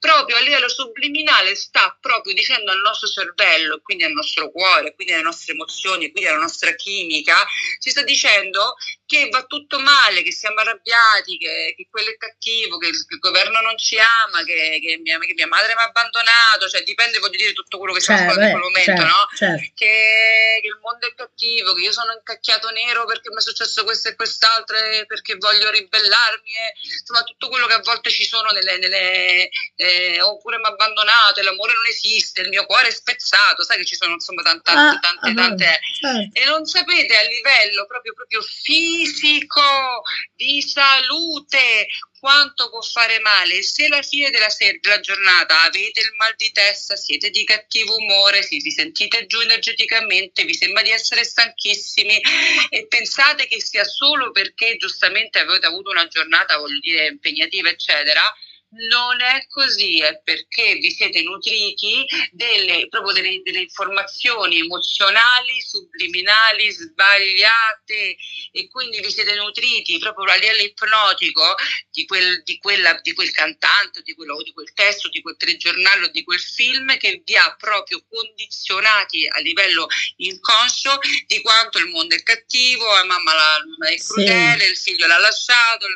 proprio 0.00 0.36
a 0.36 0.40
livello 0.40 0.68
subliminale 0.68 1.54
sta 1.54 1.96
proprio 2.00 2.32
dicendo 2.32 2.72
al 2.72 2.80
nostro 2.80 3.06
cervello, 3.06 3.80
quindi 3.82 4.04
al 4.04 4.12
nostro 4.12 4.50
cuore, 4.50 4.94
quindi 4.94 5.12
alle 5.12 5.22
nostre 5.22 5.52
emozioni, 5.52 6.10
quindi 6.10 6.28
alla 6.28 6.38
nostra 6.40 6.74
chimica, 6.74 7.46
ci 7.78 7.90
sta 7.90 8.02
dicendo 8.02 8.76
che 9.04 9.28
va 9.28 9.44
tutto 9.44 9.78
male, 9.80 10.22
che 10.22 10.32
siamo 10.32 10.60
arrabbiati, 10.60 11.36
che, 11.36 11.74
che 11.76 11.88
quello 11.90 12.10
è 12.10 12.16
cattivo, 12.16 12.78
che 12.78 12.86
il, 12.86 13.04
che 13.06 13.14
il, 13.14 13.20
governo 13.20 13.60
non 13.60 13.76
ci 13.76 13.98
ama, 13.98 14.42
che, 14.44 14.78
che, 14.80 14.98
mia, 15.02 15.18
che 15.18 15.34
mia, 15.34 15.48
madre 15.48 15.74
mi 15.74 15.80
ha 15.82 15.86
abbandonato, 15.86 16.68
cioè 16.68 16.82
dipende, 16.82 17.18
voglio 17.18 17.36
dire, 17.36 17.52
tutto 17.52 17.76
quello 17.76 17.92
che 17.92 18.00
stiamo 18.00 18.20
facendo 18.20 18.44
in 18.44 18.50
quel 18.52 18.62
momento, 18.62 19.02
certo, 19.02 19.04
no? 19.04 19.28
Certo. 19.36 19.72
Che, 19.74 20.60
il 20.62 20.78
mondo 20.80 21.06
è 21.08 21.14
cattivo, 21.14 21.74
che 21.74 21.82
io 21.82 21.92
sono 21.92 22.12
incacchiato 22.12 22.70
nero 22.70 23.04
perché 23.04 23.30
mi 23.30 23.36
è 23.36 23.40
successo 23.40 23.84
questo 23.84 24.08
e 24.08 24.14
quest'altro 24.14 24.76
e 24.76 25.04
perché 25.06 25.34
voglio 25.36 25.70
ribellarmi, 25.70 26.50
e, 26.50 26.78
insomma 27.00 27.22
tutto 27.24 27.48
quello 27.48 27.66
che 27.66 27.74
a 27.74 27.82
volte 27.82 28.10
ci 28.10 28.24
sono 28.24 28.50
nelle... 28.52 28.78
nelle 28.78 29.50
eh, 29.74 29.89
oppure 30.20 30.58
mi 30.58 30.64
ha 30.64 30.68
abbandonato, 30.68 31.42
l'amore 31.42 31.72
non 31.74 31.86
esiste, 31.86 32.42
il 32.42 32.48
mio 32.48 32.66
cuore 32.66 32.88
è 32.88 32.92
spezzato, 32.92 33.64
sai 33.64 33.78
che 33.78 33.84
ci 33.84 33.96
sono 33.96 34.14
insomma 34.14 34.42
tante, 34.42 34.70
ah, 34.70 34.98
tante, 34.98 35.34
tante, 35.34 35.66
ah, 35.66 35.78
certo. 35.92 36.38
e 36.38 36.44
non 36.46 36.64
sapete 36.64 37.16
a 37.16 37.22
livello 37.22 37.86
proprio, 37.86 38.12
proprio 38.14 38.40
fisico 38.42 40.02
di 40.34 40.62
salute, 40.62 41.86
quanto 42.20 42.68
può 42.68 42.82
fare 42.82 43.18
male. 43.20 43.62
Se 43.62 43.86
alla 43.86 44.02
fine 44.02 44.30
della, 44.30 44.50
ser- 44.50 44.78
della 44.80 45.00
giornata 45.00 45.62
avete 45.62 46.00
il 46.00 46.12
mal 46.16 46.34
di 46.36 46.52
testa, 46.52 46.94
siete 46.94 47.30
di 47.30 47.42
cattivo 47.44 47.96
umore, 47.96 48.42
si, 48.42 48.58
vi 48.60 48.70
sentite 48.70 49.26
giù 49.26 49.40
energeticamente, 49.40 50.44
vi 50.44 50.54
sembra 50.54 50.82
di 50.82 50.90
essere 50.90 51.24
stanchissimi 51.24 52.20
e 52.68 52.86
pensate 52.86 53.46
che 53.46 53.60
sia 53.60 53.84
solo 53.84 54.30
perché 54.30 54.76
giustamente 54.76 55.38
avete 55.38 55.66
avuto 55.66 55.90
una 55.90 56.06
giornata, 56.06 56.58
voglio 56.58 56.78
dire, 56.80 57.06
impegnativa, 57.06 57.70
eccetera, 57.70 58.22
non 58.72 59.20
è 59.20 59.46
così, 59.48 60.00
è 60.00 60.20
perché 60.22 60.74
vi 60.76 60.90
siete 60.90 61.22
nutriti 61.22 62.06
delle, 62.30 62.86
proprio 62.88 63.14
delle, 63.14 63.40
delle, 63.42 63.60
informazioni 63.60 64.58
emozionali, 64.58 65.60
subliminali, 65.60 66.70
sbagliate 66.70 68.16
e 68.52 68.68
quindi 68.68 69.00
vi 69.00 69.10
siete 69.10 69.34
nutriti 69.34 69.98
proprio 69.98 70.32
a 70.32 70.36
livello 70.36 70.62
ipnotico 70.62 71.54
di 71.90 72.06
quel, 72.06 72.42
di 72.44 72.58
quella, 72.58 72.98
di 73.02 73.12
quel 73.12 73.30
cantante, 73.32 74.02
di, 74.02 74.14
quello, 74.14 74.40
di 74.42 74.52
quel 74.52 74.72
testo, 74.72 75.08
di 75.08 75.20
quel 75.20 75.36
telegiornale 75.36 76.06
o 76.06 76.10
di 76.10 76.22
quel 76.22 76.40
film 76.40 76.96
che 76.96 77.22
vi 77.24 77.36
ha 77.36 77.54
proprio 77.56 78.04
condizionati 78.08 79.26
a 79.26 79.40
livello 79.40 79.86
inconscio 80.16 80.98
di 81.26 81.40
quanto 81.42 81.78
il 81.78 81.86
mondo 81.86 82.14
è 82.14 82.22
cattivo, 82.22 82.86
la 82.94 83.04
mamma 83.04 83.34
la, 83.34 83.58
è 83.88 83.96
crudele, 83.96 84.64
sì. 84.64 84.70
il 84.70 84.76
figlio 84.76 85.06
l'ha 85.06 85.18
lasciato, 85.18 85.86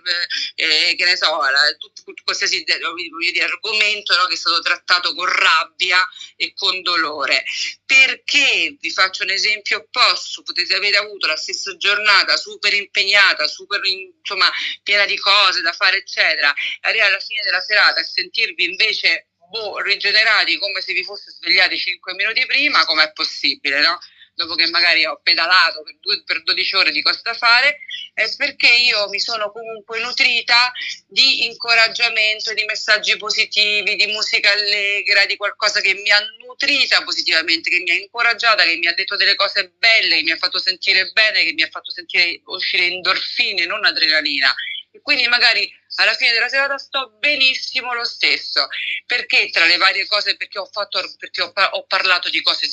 eh, 0.57 0.95
che 0.97 1.05
ne 1.05 1.17
so, 1.17 1.39
la, 1.39 1.75
tutto, 1.79 2.03
qualsiasi 2.25 2.63
dire, 2.64 3.44
argomento 3.44 4.14
no, 4.16 4.27
che 4.27 4.35
è 4.35 4.37
stato 4.37 4.61
trattato 4.61 5.14
con 5.14 5.27
rabbia 5.27 5.98
e 6.37 6.53
con 6.55 6.83
dolore. 6.83 7.44
Perché 7.85 8.77
vi 8.81 8.90
faccio 8.90 9.22
un 9.22 9.31
esempio 9.31 9.79
opposto, 9.79 10.42
potete 10.42 10.74
avere 10.74 10.96
avuto 10.96 11.27
la 11.27 11.37
stessa 11.37 11.77
giornata 11.77 12.37
super 12.37 12.72
impegnata, 12.72 13.46
super 13.46 13.81
insomma 13.85 14.50
piena 14.83 15.05
di 15.05 15.18
cose 15.18 15.61
da 15.61 15.72
fare, 15.72 15.98
eccetera, 15.98 16.53
arrivare 16.81 17.11
alla 17.11 17.20
fine 17.20 17.42
della 17.44 17.61
serata 17.61 18.00
e 18.00 18.05
sentirvi 18.05 18.64
invece 18.64 19.29
boh, 19.50 19.79
rigenerati 19.81 20.59
come 20.59 20.81
se 20.81 20.92
vi 20.92 21.05
foste 21.05 21.31
svegliati 21.31 21.79
5 21.79 22.14
minuti 22.14 22.44
prima, 22.46 22.85
com'è 22.85 23.12
possibile, 23.12 23.81
no? 23.81 23.98
Dopo 24.35 24.55
che 24.55 24.68
magari 24.68 25.05
ho 25.07 25.20
pedalato 25.23 25.83
per, 25.83 25.97
due, 26.01 26.23
per 26.25 26.42
12 26.42 26.77
ore 26.77 26.90
di 26.90 27.03
cosa 27.03 27.20
da 27.23 27.35
fare, 27.35 27.79
è 28.12 28.25
perché 28.37 28.68
io 28.68 29.09
mi 29.09 29.20
sono 29.20 29.51
comunque 29.51 30.01
nutrita 30.01 30.73
di 31.07 31.47
incoraggiamento, 31.47 32.53
di 32.53 32.64
messaggi 32.64 33.16
positivi, 33.16 33.97
di 33.97 34.07
musica 34.07 34.53
allegra, 34.53 35.27
di 35.27 35.37
qualcosa 35.37 35.81
che 35.81 35.94
mi 35.94 36.11
ha 36.11 36.20
nutrita 36.44 37.03
positivamente, 37.03 37.70
che 37.70 37.81
mi 37.81 37.90
ha 37.90 37.94
incoraggiata, 37.94 38.64
che 38.64 38.77
mi 38.77 38.87
ha 38.87 38.94
detto 38.94 39.16
delle 39.16 39.35
cose 39.35 39.73
belle, 39.79 40.16
che 40.16 40.23
mi 40.23 40.33
ha 40.33 40.37
fatto 40.37 40.59
sentire 40.59 41.11
bene, 41.12 41.44
che 41.44 41.53
mi 41.53 41.62
ha 41.62 41.68
fatto 41.68 41.90
sentire 41.90 42.40
uscire 42.44 42.87
endorfine, 42.87 43.66
non 43.66 43.85
adrenalina. 43.85 44.55
E 44.90 45.01
quindi 45.01 45.27
magari 45.27 45.68
alla 45.97 46.14
fine 46.14 46.33
della 46.33 46.49
serata 46.49 46.79
sto 46.79 47.16
benissimo 47.18 47.92
lo 47.94 48.05
stesso, 48.05 48.68
perché 49.07 49.51
tra 49.51 49.64
le 49.66 49.77
varie 49.77 50.07
cose, 50.07 50.37
perché 50.37 50.59
ho, 50.59 50.66
fatto, 50.66 51.01
perché 51.18 51.42
ho, 51.42 51.53
ho 51.53 51.85
parlato 51.87 52.31
di 52.31 52.40
cose 52.42 52.68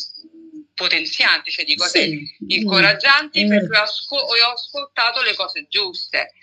potenzianti, 0.82 1.52
cioè 1.52 1.66
di 1.66 1.76
cose 1.76 2.04
sì. 2.04 2.36
incoraggianti, 2.48 3.46
mm. 3.46 3.50
perché 3.50 3.78
ho, 3.78 3.82
ascol- 3.84 4.24
ho 4.24 4.52
ascoltato 4.54 5.22
le 5.22 5.36
cose 5.36 5.68
giuste. 5.70 6.34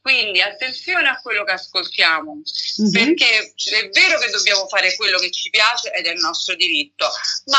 Quindi 0.00 0.40
attenzione 0.40 1.08
a 1.08 1.20
quello 1.20 1.42
che 1.42 1.52
ascoltiamo, 1.52 2.34
mm-hmm. 2.34 2.92
perché 2.92 3.54
è 3.70 3.88
vero 3.88 4.20
che 4.20 4.30
dobbiamo 4.30 4.68
fare 4.68 4.94
quello 4.94 5.18
che 5.18 5.32
ci 5.32 5.50
piace 5.50 5.90
ed 5.92 6.06
è 6.06 6.12
il 6.12 6.20
nostro 6.20 6.54
diritto, 6.54 7.08
ma 7.46 7.58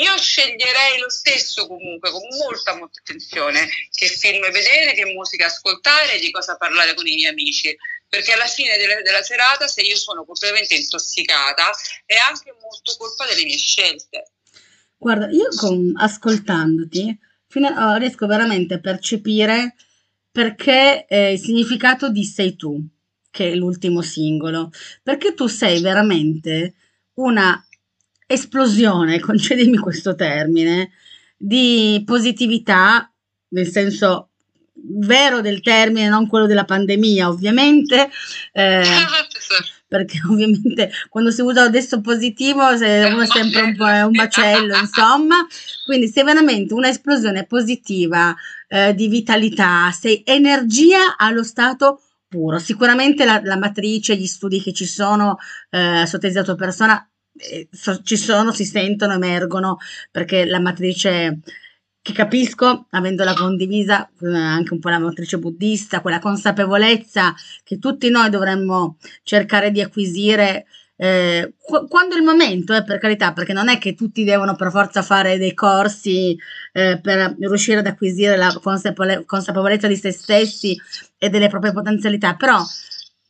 io 0.00 0.16
sceglierei 0.16 0.98
lo 0.98 1.10
stesso 1.10 1.66
comunque 1.66 2.10
con 2.10 2.22
molta 2.38 2.76
molta 2.76 3.00
attenzione 3.00 3.68
che 3.92 4.06
film 4.06 4.48
vedere, 4.50 4.94
che 4.94 5.06
musica 5.06 5.46
ascoltare, 5.46 6.18
di 6.18 6.30
cosa 6.30 6.56
parlare 6.56 6.94
con 6.94 7.06
i 7.06 7.14
miei 7.14 7.30
amici, 7.30 7.76
perché 8.08 8.32
alla 8.32 8.46
fine 8.46 8.76
della, 8.78 9.02
della 9.02 9.22
serata 9.22 9.66
se 9.66 9.82
io 9.82 9.96
sono 9.96 10.24
completamente 10.24 10.74
intossicata 10.74 11.70
è 12.04 12.14
anche 12.14 12.54
molto 12.60 12.96
colpa 12.96 13.26
delle 13.26 13.44
mie 13.44 13.58
scelte. 13.58 14.30
Guarda, 14.98 15.28
io 15.30 15.48
con, 15.56 15.92
ascoltandoti 15.94 17.18
fino 17.46 17.68
a, 17.68 17.92
oh, 17.92 17.96
riesco 17.96 18.26
veramente 18.26 18.74
a 18.74 18.80
percepire 18.80 19.74
perché 20.30 21.06
eh, 21.06 21.32
il 21.32 21.38
significato 21.38 22.10
di 22.10 22.24
Sei 22.24 22.56
tu, 22.56 22.82
che 23.30 23.52
è 23.52 23.54
l'ultimo 23.54 24.02
singolo, 24.02 24.70
perché 25.02 25.34
tu 25.34 25.46
sei 25.46 25.80
veramente 25.80 26.74
una 27.14 27.58
esplosione, 28.26 29.20
concedimi 29.20 29.78
questo 29.78 30.14
termine, 30.14 30.90
di 31.36 32.02
positività, 32.04 33.10
nel 33.48 33.66
senso 33.68 34.30
vero 34.88 35.40
del 35.40 35.60
termine, 35.62 36.08
non 36.08 36.26
quello 36.28 36.46
della 36.46 36.64
pandemia, 36.64 37.28
ovviamente. 37.28 38.10
Eh, 38.52 38.82
perché 39.88 40.20
ovviamente 40.28 40.90
quando 41.08 41.30
si 41.30 41.40
usa 41.40 41.62
adesso 41.62 42.00
positivo 42.00 42.66
uno 42.66 43.22
è 43.22 43.26
sempre 43.26 43.62
un 43.62 43.76
po' 43.76 43.84
un 43.84 44.10
macello, 44.12 44.76
insomma. 44.76 45.46
Quindi 45.84 46.08
sei 46.08 46.24
veramente 46.24 46.74
un'esplosione 46.74 47.46
positiva 47.46 48.34
eh, 48.68 48.94
di 48.94 49.08
vitalità, 49.08 49.90
sei 49.92 50.22
energia 50.24 51.16
allo 51.16 51.42
stato 51.42 52.00
puro. 52.28 52.58
Sicuramente 52.58 53.24
la, 53.24 53.40
la 53.42 53.56
matrice, 53.56 54.16
gli 54.16 54.26
studi 54.26 54.60
che 54.60 54.72
ci 54.72 54.86
sono 54.86 55.38
eh, 55.70 56.04
sotto 56.06 56.28
la 56.28 56.42
tua 56.42 56.56
persona 56.56 57.08
eh, 57.38 57.68
so, 57.70 58.02
ci 58.02 58.16
sono, 58.16 58.52
si 58.52 58.64
sentono, 58.64 59.14
emergono, 59.14 59.78
perché 60.10 60.44
la 60.44 60.60
matrice 60.60 61.40
che 62.06 62.12
capisco, 62.12 62.86
avendola 62.90 63.34
condivisa, 63.34 64.08
eh, 64.20 64.28
anche 64.28 64.72
un 64.72 64.78
po' 64.78 64.90
la 64.90 65.00
matrice 65.00 65.38
buddista, 65.38 66.00
quella 66.00 66.20
consapevolezza 66.20 67.34
che 67.64 67.80
tutti 67.80 68.08
noi 68.10 68.30
dovremmo 68.30 68.98
cercare 69.24 69.72
di 69.72 69.80
acquisire 69.80 70.66
eh, 70.98 71.54
quando 71.88 72.14
è 72.14 72.18
il 72.18 72.22
momento, 72.22 72.74
eh, 72.74 72.84
per 72.84 72.98
carità, 72.98 73.32
perché 73.32 73.52
non 73.52 73.68
è 73.68 73.78
che 73.78 73.94
tutti 73.94 74.22
devono 74.22 74.54
per 74.54 74.70
forza 74.70 75.02
fare 75.02 75.36
dei 75.36 75.52
corsi 75.52 76.38
eh, 76.72 77.00
per 77.02 77.34
riuscire 77.40 77.80
ad 77.80 77.86
acquisire 77.88 78.36
la 78.36 78.56
consapevole- 78.62 79.24
consapevolezza 79.24 79.88
di 79.88 79.96
se 79.96 80.12
stessi 80.12 80.80
e 81.18 81.28
delle 81.28 81.48
proprie 81.48 81.72
potenzialità, 81.72 82.36
però 82.36 82.62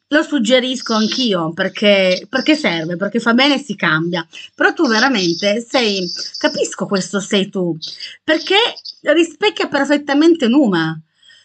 lo 0.08 0.22
suggerisco 0.22 0.94
anch'io 0.94 1.52
perché, 1.52 2.26
perché 2.28 2.54
serve, 2.54 2.96
perché 2.96 3.18
fa 3.18 3.32
bene 3.34 3.54
e 3.54 3.58
si 3.58 3.74
cambia. 3.74 4.26
Però 4.54 4.72
tu 4.72 4.86
veramente 4.86 5.60
sei, 5.60 6.08
capisco 6.38 6.86
questo 6.86 7.20
sei 7.20 7.48
tu, 7.48 7.76
perché 8.22 8.56
rispecchia 9.02 9.68
perfettamente 9.68 10.46
Numa. 10.48 10.98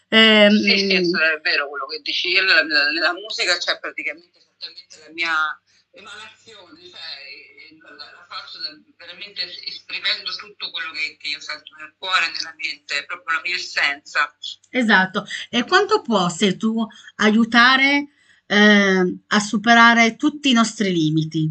Eh, 0.08 0.50
sì, 0.52 0.78
sì, 0.78 0.96
è 0.96 1.40
vero 1.42 1.70
quello 1.70 1.86
che 1.88 2.02
dici. 2.04 2.34
La, 2.34 2.64
la, 2.64 2.92
la 2.92 3.14
musica 3.14 3.58
c'è 3.58 3.80
praticamente 3.80 4.38
esattamente 4.38 5.00
la 5.00 5.14
mia 5.14 5.62
emanazione, 5.92 6.82
cioè 6.90 7.80
la, 7.82 7.96
la 7.96 8.26
faccio 8.28 8.60
veramente 8.98 9.42
esprimendo 9.66 10.36
tutto 10.36 10.70
quello 10.70 10.92
che, 10.92 11.18
che, 11.18 11.30
io 11.30 11.40
sento 11.40 11.76
nel 11.80 11.94
cuore, 11.98 12.28
nella 12.28 12.54
mente, 12.58 13.06
proprio 13.06 13.38
la 13.38 13.42
mia 13.42 13.56
essenza. 13.56 14.36
Esatto. 14.70 15.26
E 15.50 15.64
quanto 15.64 16.02
può 16.02 16.30
se 16.30 16.58
tu 16.58 16.86
aiutare 17.16 18.10
eh, 18.52 19.18
a 19.28 19.40
superare 19.40 20.18
tutti 20.18 20.50
i 20.50 20.54
nostri 20.54 20.92
limiti. 20.92 21.50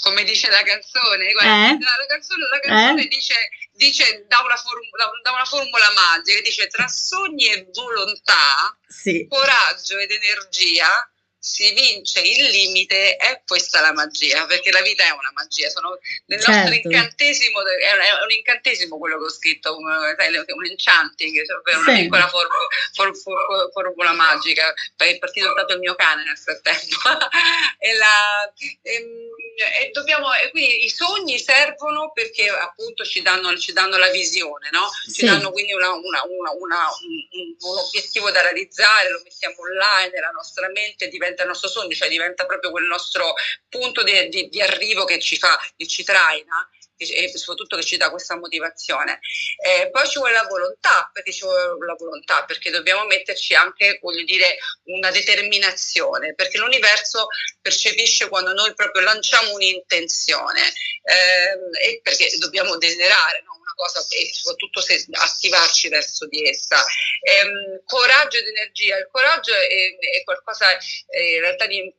Come 0.00 0.24
dice 0.24 0.48
la 0.48 0.62
canzone, 0.62 1.30
guarda, 1.32 1.68
eh? 1.68 1.78
la, 1.78 2.06
canzone, 2.08 2.48
la 2.50 2.58
canzone 2.58 3.04
eh? 3.04 3.08
dice, 3.08 3.34
dice 3.72 4.24
da, 4.26 4.40
una 4.40 4.56
formula, 4.56 5.10
da, 5.22 5.30
una 5.30 5.44
formula, 5.44 5.84
magica, 5.94 6.40
dice 6.40 6.66
tra 6.68 6.88
sogni 6.88 7.46
e 7.52 7.68
volontà, 7.72 8.76
sì. 8.88 9.26
coraggio 9.28 9.98
ed 9.98 10.10
energia, 10.10 11.11
si 11.44 11.72
vince 11.74 12.20
il 12.20 12.50
limite, 12.50 13.16
è 13.16 13.42
questa 13.44 13.80
la 13.80 13.92
magia, 13.92 14.46
perché 14.46 14.70
la 14.70 14.80
vita 14.80 15.02
è 15.02 15.10
una 15.10 15.32
magia. 15.34 15.68
Sono, 15.70 15.98
nel 16.26 16.40
certo. 16.40 16.70
nostro 16.70 16.74
incantesimo, 16.76 17.58
è 17.66 18.22
un 18.22 18.30
incantesimo 18.30 18.96
quello 18.96 19.18
che 19.18 19.24
ho 19.24 19.28
scritto, 19.28 19.76
un, 19.76 19.84
un 19.84 20.66
enchanting, 20.66 21.44
cioè 21.44 21.74
una 21.74 21.96
sì. 21.96 22.02
piccola 22.02 22.28
formula, 22.28 22.66
for, 22.92 23.16
for, 23.16 23.70
formula 23.72 24.12
magica. 24.12 24.72
È 24.94 25.18
partito 25.18 25.50
stato 25.50 25.72
il 25.72 25.80
mio 25.80 25.96
cane 25.96 26.22
nel 26.22 26.38
frattempo. 26.38 27.10
e, 27.78 27.96
la, 27.96 28.52
e, 28.54 28.78
ehm, 28.82 29.28
e, 29.54 29.90
dobbiamo, 29.92 30.32
e 30.34 30.50
quindi 30.50 30.84
i 30.84 30.88
sogni 30.88 31.38
servono 31.38 32.12
perché 32.12 32.48
appunto 32.48 33.04
ci 33.04 33.22
danno, 33.22 33.56
ci 33.56 33.72
danno 33.72 33.96
la 33.96 34.10
visione, 34.10 34.68
no? 34.70 34.88
ci 35.04 35.10
sì. 35.12 35.24
danno 35.26 35.50
quindi 35.50 35.72
una, 35.72 35.90
una, 35.90 36.22
una, 36.24 36.50
un, 36.50 36.70
un, 36.70 37.78
obiettivo 37.78 38.30
da 38.30 38.42
realizzare, 38.42 39.10
lo 39.10 39.20
mettiamo 39.22 39.56
online 39.60 40.10
nella 40.12 40.30
nostra 40.30 40.68
mente, 40.70 41.08
diventa 41.08 41.42
il 41.42 41.48
nostro 41.48 41.68
sogno, 41.68 41.94
cioè 41.94 42.08
diventa 42.08 42.46
proprio 42.46 42.70
quel 42.70 42.84
nostro 42.84 43.34
punto 43.68 44.02
di, 44.02 44.28
di, 44.28 44.48
di 44.48 44.60
arrivo 44.60 45.04
che 45.04 45.18
ci 45.18 45.36
fa, 45.36 45.58
che 45.76 45.86
ci 45.86 46.04
traina 46.04 46.68
e 46.96 47.28
soprattutto 47.36 47.76
che 47.76 47.82
ci 47.82 47.96
dà 47.96 48.10
questa 48.10 48.36
motivazione. 48.36 49.20
Eh, 49.64 49.90
poi 49.90 50.08
ci 50.08 50.18
vuole 50.18 50.34
la 50.34 50.46
volontà, 50.46 51.10
perché 51.12 51.32
ci 51.32 51.44
vuole 51.44 51.76
la 51.86 51.96
volontà, 51.98 52.44
perché 52.44 52.70
dobbiamo 52.70 53.04
metterci 53.06 53.54
anche, 53.54 53.98
voglio 54.00 54.24
dire, 54.24 54.58
una 54.84 55.10
determinazione, 55.10 56.34
perché 56.34 56.58
l'universo 56.58 57.26
percepisce 57.60 58.28
quando 58.28 58.52
noi 58.52 58.74
proprio 58.74 59.02
lanciamo 59.02 59.52
un'intenzione 59.54 60.72
eh, 61.04 62.00
perché 62.02 62.30
dobbiamo 62.38 62.76
desiderare 62.76 63.42
no? 63.42 63.52
cosa 63.74 64.00
e 64.10 64.32
soprattutto 64.32 64.80
se 64.80 65.04
attivarci 65.10 65.88
verso 65.88 66.26
di 66.26 66.46
essa. 66.48 66.84
Eh, 67.20 67.82
coraggio 67.84 68.38
ed 68.38 68.46
energia, 68.46 68.98
il 68.98 69.08
coraggio 69.10 69.52
è, 69.54 70.18
è 70.18 70.24
qualcosa 70.24 70.76
eh, 70.76 71.34
in 71.34 71.40
realtà 71.40 71.66
di, 71.66 71.92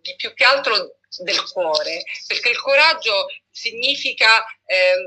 di 0.00 0.14
più 0.16 0.32
che 0.34 0.44
altro 0.44 0.96
del 1.18 1.42
cuore, 1.50 2.02
perché 2.26 2.50
il 2.50 2.60
coraggio 2.60 3.26
significa 3.52 4.26
ehm, 4.72 5.06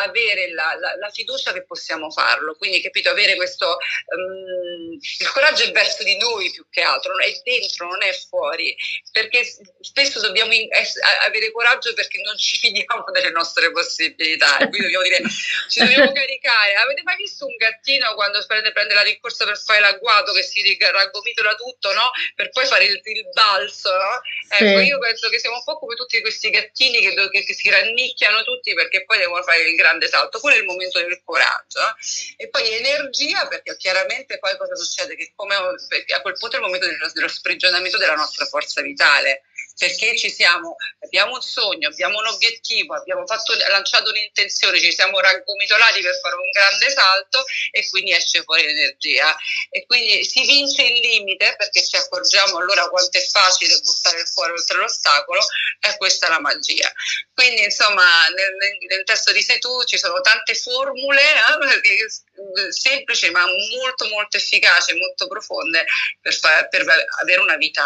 avere 0.00 0.52
la, 0.52 0.76
la, 0.78 0.96
la, 0.96 1.10
fiducia 1.10 1.52
che 1.52 1.64
possiamo 1.64 2.10
farlo, 2.10 2.56
quindi 2.56 2.80
capito, 2.80 3.10
avere 3.10 3.34
questo, 3.36 3.78
um, 4.14 4.92
il 5.00 5.30
coraggio 5.32 5.64
è 5.64 5.72
verso 5.72 6.02
di 6.02 6.16
noi 6.18 6.50
più 6.50 6.66
che 6.70 6.82
altro, 6.82 7.16
è 7.18 7.32
dentro, 7.42 7.86
non 7.86 8.02
è 8.02 8.12
fuori, 8.12 8.76
perché 9.10 9.44
spesso 9.80 10.20
dobbiamo 10.20 10.52
in, 10.52 10.68
es, 10.70 10.98
avere 11.24 11.50
coraggio 11.50 11.94
perché 11.94 12.20
non 12.22 12.36
ci 12.36 12.58
fidiamo 12.58 13.04
delle 13.12 13.30
nostre 13.30 13.70
possibilità, 13.70 14.56
quindi 14.56 14.82
dobbiamo 14.82 15.04
dire, 15.04 15.22
ci 15.68 15.80
dobbiamo 15.80 16.12
caricare. 16.12 16.74
Avete 16.74 17.02
mai 17.02 17.16
visto 17.16 17.46
un 17.46 17.56
gattino 17.56 18.14
quando 18.14 18.44
prende, 18.46 18.72
prende 18.72 18.94
la 18.94 19.02
rincorsa 19.02 19.44
per 19.44 19.58
fare 19.58 19.80
l'agguato 19.80 20.32
che 20.32 20.42
si 20.42 20.76
raggomitola 20.78 21.54
tutto, 21.54 21.92
no? 21.92 22.10
Per 22.34 22.50
poi 22.50 22.66
fare 22.66 22.84
il, 22.84 23.00
il 23.02 23.28
balzo, 23.32 23.90
no? 23.90 24.20
Ecco, 24.50 24.80
io 24.80 24.98
penso 24.98 25.28
che 25.28 25.38
siamo 25.38 25.56
un 25.56 25.64
po' 25.64 25.78
come 25.78 25.94
tutti 25.94 26.20
questi 26.20 26.50
gattini 26.50 27.00
che, 27.00 27.14
che, 27.30 27.44
che 27.44 27.54
si 27.54 27.68
rannicchiano 27.70 28.42
tutti 28.44 28.74
perché 28.78 29.04
poi 29.04 29.18
devono 29.18 29.42
fare 29.42 29.62
il 29.62 29.74
grande 29.74 30.06
salto, 30.06 30.38
quello 30.38 30.56
è 30.56 30.60
il 30.60 30.64
momento 30.64 31.00
del 31.00 31.20
coraggio. 31.24 31.80
Eh. 31.80 32.44
E 32.44 32.48
poi 32.48 32.72
energia, 32.72 33.48
perché 33.48 33.76
chiaramente 33.76 34.38
poi 34.38 34.56
cosa 34.56 34.76
succede? 34.76 35.16
Che 35.16 35.32
come 35.34 35.56
a 35.56 36.20
quel 36.22 36.36
punto 36.38 36.54
è 36.54 36.58
il 36.60 36.64
momento 36.64 36.86
dello, 36.86 37.10
dello 37.12 37.28
sprigionamento 37.28 37.98
della 37.98 38.14
nostra 38.14 38.46
forza 38.46 38.80
vitale 38.80 39.42
perché 39.78 40.18
ci 40.18 40.28
siamo, 40.28 40.74
abbiamo 41.04 41.34
un 41.34 41.40
sogno, 41.40 41.86
abbiamo 41.86 42.18
un 42.18 42.26
obiettivo, 42.26 42.94
abbiamo 42.94 43.24
fatto, 43.26 43.54
lanciato 43.68 44.10
un'intenzione, 44.10 44.80
ci 44.80 44.92
siamo 44.92 45.20
raggomitolati 45.20 46.00
per 46.00 46.18
fare 46.20 46.34
un 46.34 46.50
grande 46.50 46.90
salto 46.90 47.44
e 47.70 47.88
quindi 47.88 48.12
esce 48.12 48.42
fuori 48.42 48.64
l'energia. 48.64 49.36
E 49.70 49.86
quindi 49.86 50.24
si 50.24 50.44
vince 50.44 50.82
il 50.82 50.98
limite 50.98 51.54
perché 51.56 51.84
ci 51.84 51.94
accorgiamo 51.94 52.58
allora 52.58 52.88
quanto 52.88 53.18
è 53.18 53.24
facile 53.24 53.78
buttare 53.78 54.18
il 54.18 54.28
cuore 54.34 54.52
oltre 54.52 54.78
l'ostacolo 54.78 55.40
e 55.80 55.96
questa 55.96 56.26
è 56.26 56.30
la 56.30 56.40
magia. 56.40 56.92
Quindi 57.32 57.62
insomma 57.62 58.26
nel, 58.30 58.56
nel 58.88 59.04
testo 59.04 59.30
di 59.30 59.42
Sei 59.42 59.60
tu 59.60 59.84
ci 59.84 59.96
sono 59.96 60.20
tante 60.20 60.56
formule 60.56 61.22
eh, 61.22 62.72
semplici 62.72 63.30
ma 63.30 63.46
molto 63.46 64.08
molto 64.08 64.38
efficaci, 64.38 64.94
molto 64.94 65.28
profonde 65.28 65.84
per, 66.20 66.34
far, 66.34 66.68
per 66.68 66.84
avere 67.20 67.40
una 67.40 67.56
vita 67.56 67.84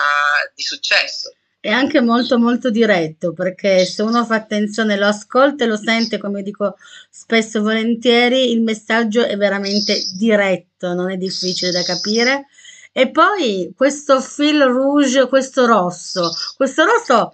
di 0.54 0.62
successo 0.62 1.34
è 1.62 1.70
anche 1.70 2.00
molto 2.00 2.40
molto 2.40 2.70
diretto 2.70 3.32
perché 3.32 3.84
se 3.84 4.02
uno 4.02 4.24
fa 4.24 4.34
attenzione, 4.34 4.96
lo 4.96 5.06
ascolta 5.06 5.62
e 5.62 5.68
lo 5.68 5.76
sente, 5.76 6.18
come 6.18 6.42
dico 6.42 6.76
spesso 7.08 7.58
e 7.58 7.60
volentieri, 7.60 8.50
il 8.50 8.62
messaggio 8.62 9.24
è 9.24 9.36
veramente 9.36 9.94
diretto, 10.16 10.92
non 10.92 11.12
è 11.12 11.16
difficile 11.16 11.70
da 11.70 11.82
capire. 11.84 12.46
E 12.90 13.10
poi 13.12 13.72
questo 13.76 14.20
fil 14.20 14.60
rouge, 14.64 15.28
questo 15.28 15.64
rosso, 15.64 16.32
questo 16.56 16.84
rosso 16.84 17.32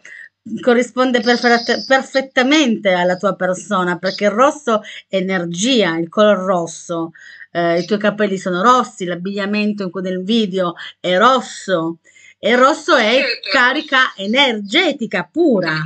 corrisponde 0.61 1.21
perfett- 1.23 1.87
perfettamente 1.87 2.93
alla 2.93 3.17
tua 3.17 3.35
persona 3.35 3.97
perché 3.97 4.25
il 4.25 4.31
rosso 4.31 4.83
è 5.09 5.17
energia, 5.17 5.97
il 5.97 6.11
color 6.11 6.37
rosso. 6.37 7.13
Eh, 7.51 7.79
I 7.81 7.87
tuoi 7.87 7.99
capelli 7.99 8.37
sono 8.37 8.61
rossi, 8.63 9.07
l'abbigliamento 9.07 9.91
nel 10.03 10.23
video 10.23 10.75
è 11.01 11.17
rosso 11.17 12.01
e 12.39 12.51
il 12.51 12.59
rosso 12.59 12.95
è 12.95 13.41
carica 13.51 14.13
energetica 14.17 15.29
pura. 15.31 15.83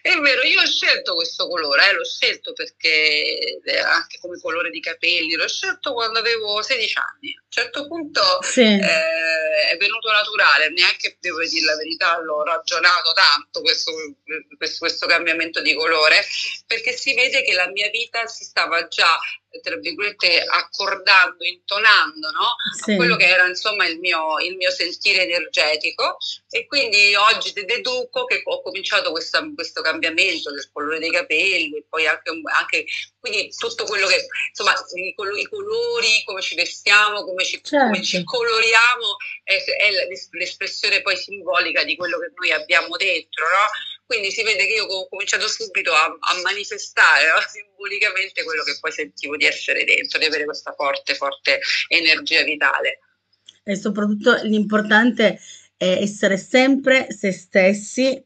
È 0.00 0.16
vero, 0.16 0.42
io 0.42 0.60
ho 0.60 0.66
scelto 0.66 1.14
questo 1.14 1.46
colore, 1.46 1.88
eh, 1.88 1.92
l'ho 1.92 2.04
scelto 2.04 2.52
perché 2.52 3.60
anche 3.84 4.18
come 4.20 4.38
colore 4.40 4.70
di 4.70 4.80
capelli, 4.80 5.34
l'ho 5.34 5.46
scelto 5.46 5.92
quando 5.92 6.18
avevo 6.18 6.60
16 6.62 6.98
anni. 6.98 7.34
A 7.36 7.42
un 7.42 7.50
certo 7.50 7.86
punto 7.86 8.20
sì. 8.40 8.62
eh, 8.62 9.68
è 9.70 9.76
venuto 9.78 10.10
naturale, 10.10 10.70
neanche 10.70 11.16
devo 11.20 11.38
dire 11.44 11.64
la 11.64 11.76
verità, 11.76 12.18
l'ho 12.20 12.42
ragionato 12.42 13.12
tanto 13.12 13.60
questo, 13.60 13.92
questo, 14.56 14.78
questo 14.78 15.06
cambiamento 15.06 15.60
di 15.60 15.74
colore, 15.74 16.24
perché 16.66 16.92
si 16.96 17.14
vede 17.14 17.42
che 17.42 17.52
la 17.52 17.68
mia 17.68 17.90
vita 17.90 18.26
si 18.26 18.44
stava 18.44 18.88
già 18.88 19.16
tra 19.60 19.76
virgolette 19.76 20.44
accordando, 20.44 21.44
intonando 21.44 22.30
no? 22.30 22.54
sì. 22.82 22.92
a 22.92 22.96
quello 22.96 23.16
che 23.16 23.26
era 23.26 23.46
insomma 23.46 23.86
il 23.86 23.98
mio, 23.98 24.38
il 24.40 24.56
mio, 24.56 24.70
sentire 24.70 25.22
energetico 25.22 26.16
e 26.48 26.66
quindi 26.66 27.14
oggi 27.14 27.52
deduco 27.52 28.24
che 28.24 28.40
ho 28.44 28.62
cominciato 28.62 29.10
questa, 29.10 29.44
questo 29.54 29.82
cambiamento 29.82 30.50
del 30.50 30.68
colore 30.72 30.98
dei 30.98 31.10
capelli 31.10 31.76
e 31.76 31.84
poi 31.88 32.06
anche, 32.06 32.30
anche 32.58 32.84
quindi 33.18 33.54
tutto 33.56 33.84
quello 33.84 34.06
che 34.06 34.26
insomma 34.48 34.72
i, 34.94 35.08
i 35.08 35.48
colori, 35.48 36.22
come 36.24 36.40
ci 36.40 36.54
vestiamo, 36.54 37.24
come 37.24 37.44
ci, 37.44 37.60
certo. 37.62 37.86
come 37.86 38.02
ci 38.02 38.24
coloriamo 38.24 39.16
è, 39.44 39.54
è, 39.54 39.90
l'espressione 40.32 41.02
poi 41.02 41.16
simbolica 41.16 41.84
di 41.84 41.96
quello 41.96 42.18
che 42.18 42.32
noi 42.34 42.52
abbiamo 42.52 42.96
dentro 42.96 43.44
no? 43.44 43.91
Quindi 44.12 44.30
si 44.30 44.42
vede 44.42 44.66
che 44.66 44.74
io 44.74 44.84
ho 44.84 45.08
cominciato 45.08 45.48
subito 45.48 45.90
a, 45.94 46.04
a 46.04 46.40
manifestare 46.42 47.28
no? 47.28 47.40
simbolicamente 47.48 48.44
quello 48.44 48.62
che 48.62 48.76
poi 48.78 48.92
sentivo 48.92 49.38
di 49.38 49.46
essere 49.46 49.84
dentro, 49.84 50.18
di 50.18 50.26
avere 50.26 50.44
questa 50.44 50.74
forte, 50.76 51.14
forte 51.14 51.60
energia 51.88 52.42
vitale. 52.42 52.98
E 53.64 53.74
soprattutto 53.74 54.38
l'importante 54.42 55.40
è 55.78 55.98
essere 56.02 56.36
sempre 56.36 57.06
se 57.10 57.32
stessi 57.32 58.22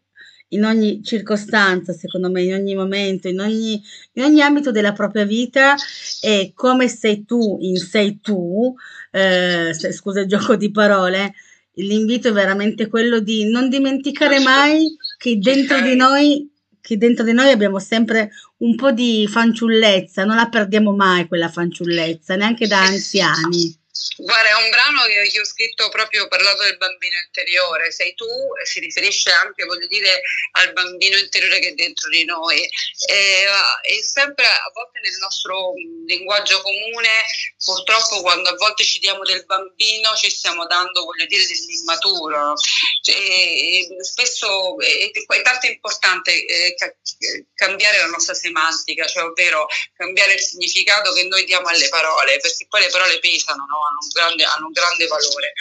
in 0.51 0.65
ogni 0.65 1.05
circostanza, 1.05 1.93
secondo 1.93 2.31
me, 2.31 2.43
in 2.43 2.55
ogni 2.55 2.75
momento, 2.75 3.29
in 3.29 3.39
ogni, 3.39 3.81
in 4.15 4.25
ogni 4.25 4.43
ambito 4.43 4.73
della 4.73 4.93
propria 4.93 5.25
vita 5.25 5.77
e 6.21 6.51
come 6.53 6.89
sei 6.89 7.25
tu 7.25 7.59
in 7.61 7.77
sei 7.77 8.21
tu, 8.21 8.75
eh, 9.13 9.73
scusa 9.73 10.21
il 10.21 10.27
gioco 10.27 10.57
di 10.57 10.71
parole, 10.73 11.35
l'invito 11.75 12.29
è 12.29 12.33
veramente 12.33 12.89
quello 12.89 13.21
di 13.21 13.45
non 13.49 13.69
dimenticare 13.69 14.41
mai 14.41 14.97
che 15.17 15.39
dentro 15.39 15.81
di 15.81 15.97
noi 15.97 16.51
che 16.87 16.97
dentro 16.97 17.25
di 17.25 17.33
noi 17.33 17.51
abbiamo 17.51 17.81
sempre 17.81 18.31
un 18.59 18.77
po' 18.77 18.93
di 18.93 19.27
fanciullezza, 19.29 20.25
non 20.25 20.37
la 20.37 20.49
perdiamo 20.49 20.95
mai 20.95 21.27
quella 21.27 21.49
fanciullezza, 21.49 22.37
neanche 22.37 22.69
da 22.69 22.81
anziani. 22.81 23.77
Guarda, 24.19 24.49
è 24.49 24.63
un 24.63 24.71
brano 24.71 25.05
che, 25.05 25.29
che 25.31 25.41
ho 25.41 25.45
scritto 25.45 25.89
proprio 25.91 26.27
parlato 26.29 26.63
del 26.63 26.77
bambino 26.79 27.17
interiore, 27.27 27.93
sei 27.93 28.15
tu 28.15 28.27
si 28.65 28.81
riferisce 28.81 29.31
anche, 29.31 29.65
voglio 29.65 29.87
dire, 29.87 30.23
al 30.53 30.73
bambino 30.73 31.17
interiore 31.19 31.59
che 31.59 31.69
è 31.69 31.73
dentro 31.73 32.09
di 32.09 32.25
noi. 32.25 32.61
E, 32.61 33.45
e 33.83 34.03
sempre 34.03 34.47
a 34.47 34.71
volte 34.73 35.01
nel 35.01 35.17
nostro 35.19 35.73
linguaggio 36.07 36.61
comune, 36.63 37.11
purtroppo 37.63 38.23
quando 38.23 38.49
a 38.49 38.55
volte 38.55 38.85
ci 38.85 38.99
diamo 38.99 39.23
del 39.25 39.45
bambino 39.45 40.15
ci 40.15 40.31
stiamo 40.31 40.67
dando, 40.67 41.05
voglio 41.05 41.27
dire, 41.27 41.47
dell'immaturo. 41.47 42.55
E, 43.05 43.87
e 43.89 44.05
spesso 44.05 44.79
è, 44.81 45.11
è 45.11 45.43
tanto 45.43 45.67
importante 45.67 46.33
eh, 46.47 46.75
cambiare 47.55 47.99
la 47.99 48.07
nostra 48.07 48.35
semantica, 48.35 49.07
cioè 49.07 49.25
ovvero 49.25 49.67
cambiare 49.95 50.35
il 50.35 50.41
significato 50.41 51.13
che 51.13 51.25
noi 51.25 51.45
diamo 51.45 51.69
alle 51.69 51.89
parole, 51.89 52.39
perché 52.39 52.67
poi 52.69 52.81
le 52.81 52.91
parole 52.91 53.19
pesano, 53.19 53.65
no? 53.69 53.86
Hanno, 53.87 54.01
un 54.03 54.11
grande, 54.13 54.45
hanno, 54.45 54.67
un 54.67 54.73
grande, 54.73 55.07
valore. 55.07 55.53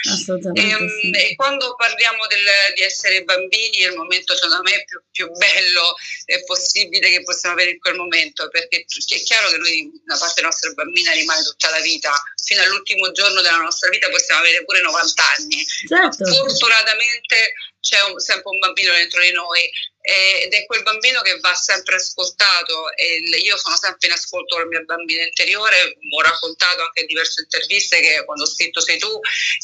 E, 0.54 0.70
ehm, 0.70 0.88
sì. 0.88 1.10
e, 1.10 1.34
quando 1.34 1.74
parliamo 1.76 2.26
del, 2.26 2.44
di 2.74 2.82
essere 2.82 3.22
bambini 3.22 3.78
è 3.78 3.88
il 3.88 3.96
momento 3.96 4.34
secondo 4.34 4.62
me 4.62 4.84
più, 4.84 5.00
più 5.10 5.30
bello 5.30 5.94
e 6.24 6.44
possibile 6.44 7.10
che 7.10 7.22
possiamo 7.22 7.54
avere 7.54 7.70
in 7.70 7.78
quel 7.78 7.96
momento, 7.96 8.48
perché 8.48 8.84
è 8.84 9.22
chiaro 9.22 9.48
che 9.50 9.56
noi 9.58 9.90
una 10.04 10.18
parte 10.18 10.42
nostra 10.42 10.70
bambina 10.72 11.12
rimane 11.12 11.42
tutta 11.42 11.70
la 11.70 11.80
vita, 11.80 12.12
fino 12.44 12.62
all'ultimo 12.62 13.10
giorno 13.12 13.40
della 13.40 13.56
nostra 13.58 13.88
vita 13.90 14.08
possiamo 14.08 14.40
avere 14.40 14.64
pure 14.64 14.80
90 14.80 15.22
anni. 15.36 15.64
Certo. 15.86 16.24
Fortunatamente 16.24 17.54
c'è 17.86 18.02
un, 18.02 18.18
sempre 18.18 18.50
un 18.50 18.58
bambino 18.58 18.92
dentro 18.92 19.20
di 19.20 19.30
noi 19.30 19.70
ed 20.06 20.52
è 20.54 20.66
quel 20.66 20.84
bambino 20.84 21.20
che 21.22 21.36
va 21.40 21.52
sempre 21.54 21.96
ascoltato 21.96 22.90
io 23.42 23.56
sono 23.56 23.76
sempre 23.76 24.06
in 24.06 24.12
ascolto 24.12 24.54
con 24.54 24.62
la 24.62 24.70
mia 24.70 24.80
bambina 24.82 25.24
interiore, 25.24 25.98
ho 26.14 26.22
raccontato 26.22 26.82
anche 26.82 27.00
in 27.00 27.06
diverse 27.06 27.42
interviste 27.42 27.98
che 28.00 28.24
quando 28.24 28.44
ho 28.44 28.46
scritto 28.46 28.80
Sei 28.80 28.98
tu 28.98 29.08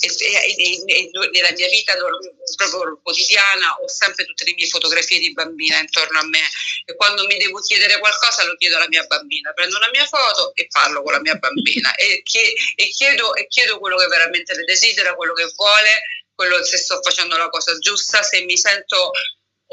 e, 0.00 0.08
e, 0.08 0.82
e, 0.84 1.10
nella 1.30 1.52
mia 1.52 1.68
vita 1.68 1.94
proprio 1.94 2.98
quotidiana 3.00 3.76
ho 3.80 3.88
sempre 3.88 4.24
tutte 4.24 4.44
le 4.44 4.54
mie 4.54 4.66
fotografie 4.66 5.20
di 5.20 5.32
bambina 5.32 5.78
intorno 5.78 6.18
a 6.18 6.26
me 6.26 6.42
e 6.86 6.96
quando 6.96 7.24
mi 7.26 7.38
devo 7.38 7.60
chiedere 7.60 8.00
qualcosa 8.00 8.42
lo 8.42 8.56
chiedo 8.56 8.76
alla 8.76 8.88
mia 8.88 9.04
bambina, 9.04 9.52
prendo 9.52 9.76
una 9.76 9.90
mia 9.90 10.06
foto 10.06 10.54
e 10.54 10.66
parlo 10.68 11.02
con 11.02 11.12
la 11.12 11.20
mia 11.20 11.36
bambina 11.36 11.94
e, 11.94 12.22
chiedo, 12.24 13.36
e 13.36 13.46
chiedo 13.46 13.78
quello 13.78 13.96
che 13.96 14.06
veramente 14.08 14.54
le 14.54 14.64
desidera, 14.64 15.14
quello 15.14 15.34
che 15.34 15.52
vuole 15.54 16.02
quello 16.42 16.64
se 16.64 16.76
sto 16.76 17.00
facendo 17.00 17.36
la 17.36 17.48
cosa 17.48 17.78
giusta, 17.78 18.20
se 18.24 18.42
mi 18.42 18.58
sento 18.58 19.12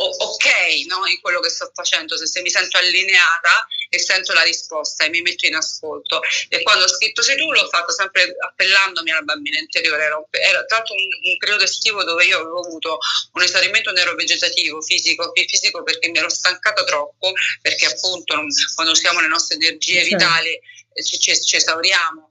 ok 0.02 0.46
no, 0.88 1.06
in 1.08 1.20
quello 1.20 1.42
che 1.42 1.50
sto 1.50 1.70
facendo, 1.74 2.16
se, 2.16 2.26
se, 2.26 2.42
mi 2.42 2.50
sento 2.50 2.78
allineata 2.78 3.68
e 3.90 4.00
sento 4.00 4.32
la 4.32 4.44
risposta 4.44 5.04
e 5.04 5.10
mi 5.10 5.22
metto 5.22 5.46
in 5.46 5.56
ascolto. 5.56 6.22
E 6.48 6.62
quando 6.62 6.86
ho 6.86 6.88
scritto 6.88 7.22
Sei 7.22 7.36
tu 7.36 7.52
l'ho 7.52 7.68
fatto 7.68 7.92
sempre 7.92 8.34
appellandomi 8.40 9.12
alla 9.12 9.24
bambina 9.24 9.60
interiore, 9.60 10.04
era, 10.04 10.24
era 10.30 10.64
tra 10.66 10.78
l'altro 10.78 10.96
un, 10.96 11.32
un, 11.32 11.38
periodo 11.38 11.64
estivo 11.64 12.04
dove 12.04 12.24
io 12.24 12.40
avevo 12.40 12.60
avuto 12.60 12.98
un 13.34 13.42
esaurimento 13.42 13.92
neurovegetativo 13.92 14.82
fisico, 14.82 15.34
fisico 15.34 15.84
perché 15.84 16.08
mi 16.10 16.20
ero 16.20 16.30
stancata 16.30 16.84
troppo, 16.86 17.34
perché 17.62 17.88
appunto 17.88 18.36
quando 18.76 18.94
usiamo 18.94 19.20
le 19.20 19.28
nostre 19.28 19.56
energie 19.56 20.02
certo. 20.02 20.16
vitali 20.16 20.62
ci, 21.04 21.20
ci, 21.20 21.40
ci 21.42 21.56
esauriamo, 21.56 22.30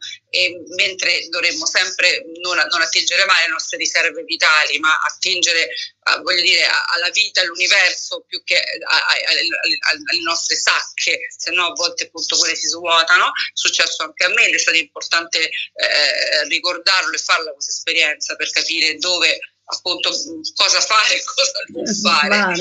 mentre 0.76 1.26
dovremmo 1.28 1.66
sempre 1.66 2.24
non, 2.42 2.56
non, 2.56 2.82
attingere 2.82 3.24
mai 3.24 3.44
alle 3.44 3.52
nostre 3.52 3.78
riserve 3.78 4.22
vitali, 4.24 4.78
ma 4.78 5.00
attingere 5.00 5.68
a, 6.04 6.20
voglio 6.20 6.42
dire, 6.42 6.66
alla 6.92 7.08
vita, 7.10 7.40
all'universo 7.40 8.24
più 8.26 8.42
che 8.44 8.62
alle 8.86 10.22
nostre 10.22 10.56
sacche, 10.56 11.18
se 11.34 11.50
no 11.52 11.68
a 11.68 11.72
volte 11.72 12.04
appunto 12.04 12.36
quelle 12.36 12.56
si 12.56 12.66
svuotano. 12.66 13.28
È 13.28 13.50
successo 13.54 14.02
anche 14.02 14.24
a 14.24 14.28
me 14.28 14.46
ed 14.46 14.54
è 14.54 14.58
stato 14.58 14.76
importante 14.76 15.48
eh, 15.48 16.44
ricordarlo 16.48 17.14
e 17.14 17.18
farla 17.18 17.52
questa 17.52 17.72
esperienza 17.72 18.36
per 18.36 18.50
capire 18.50 18.96
dove 18.98 19.38
appunto 19.70 20.10
cosa 20.54 20.80
fare 20.80 21.16
e 21.16 21.24
cosa 21.24 21.64
non 21.68 21.86
fare. 21.86 22.60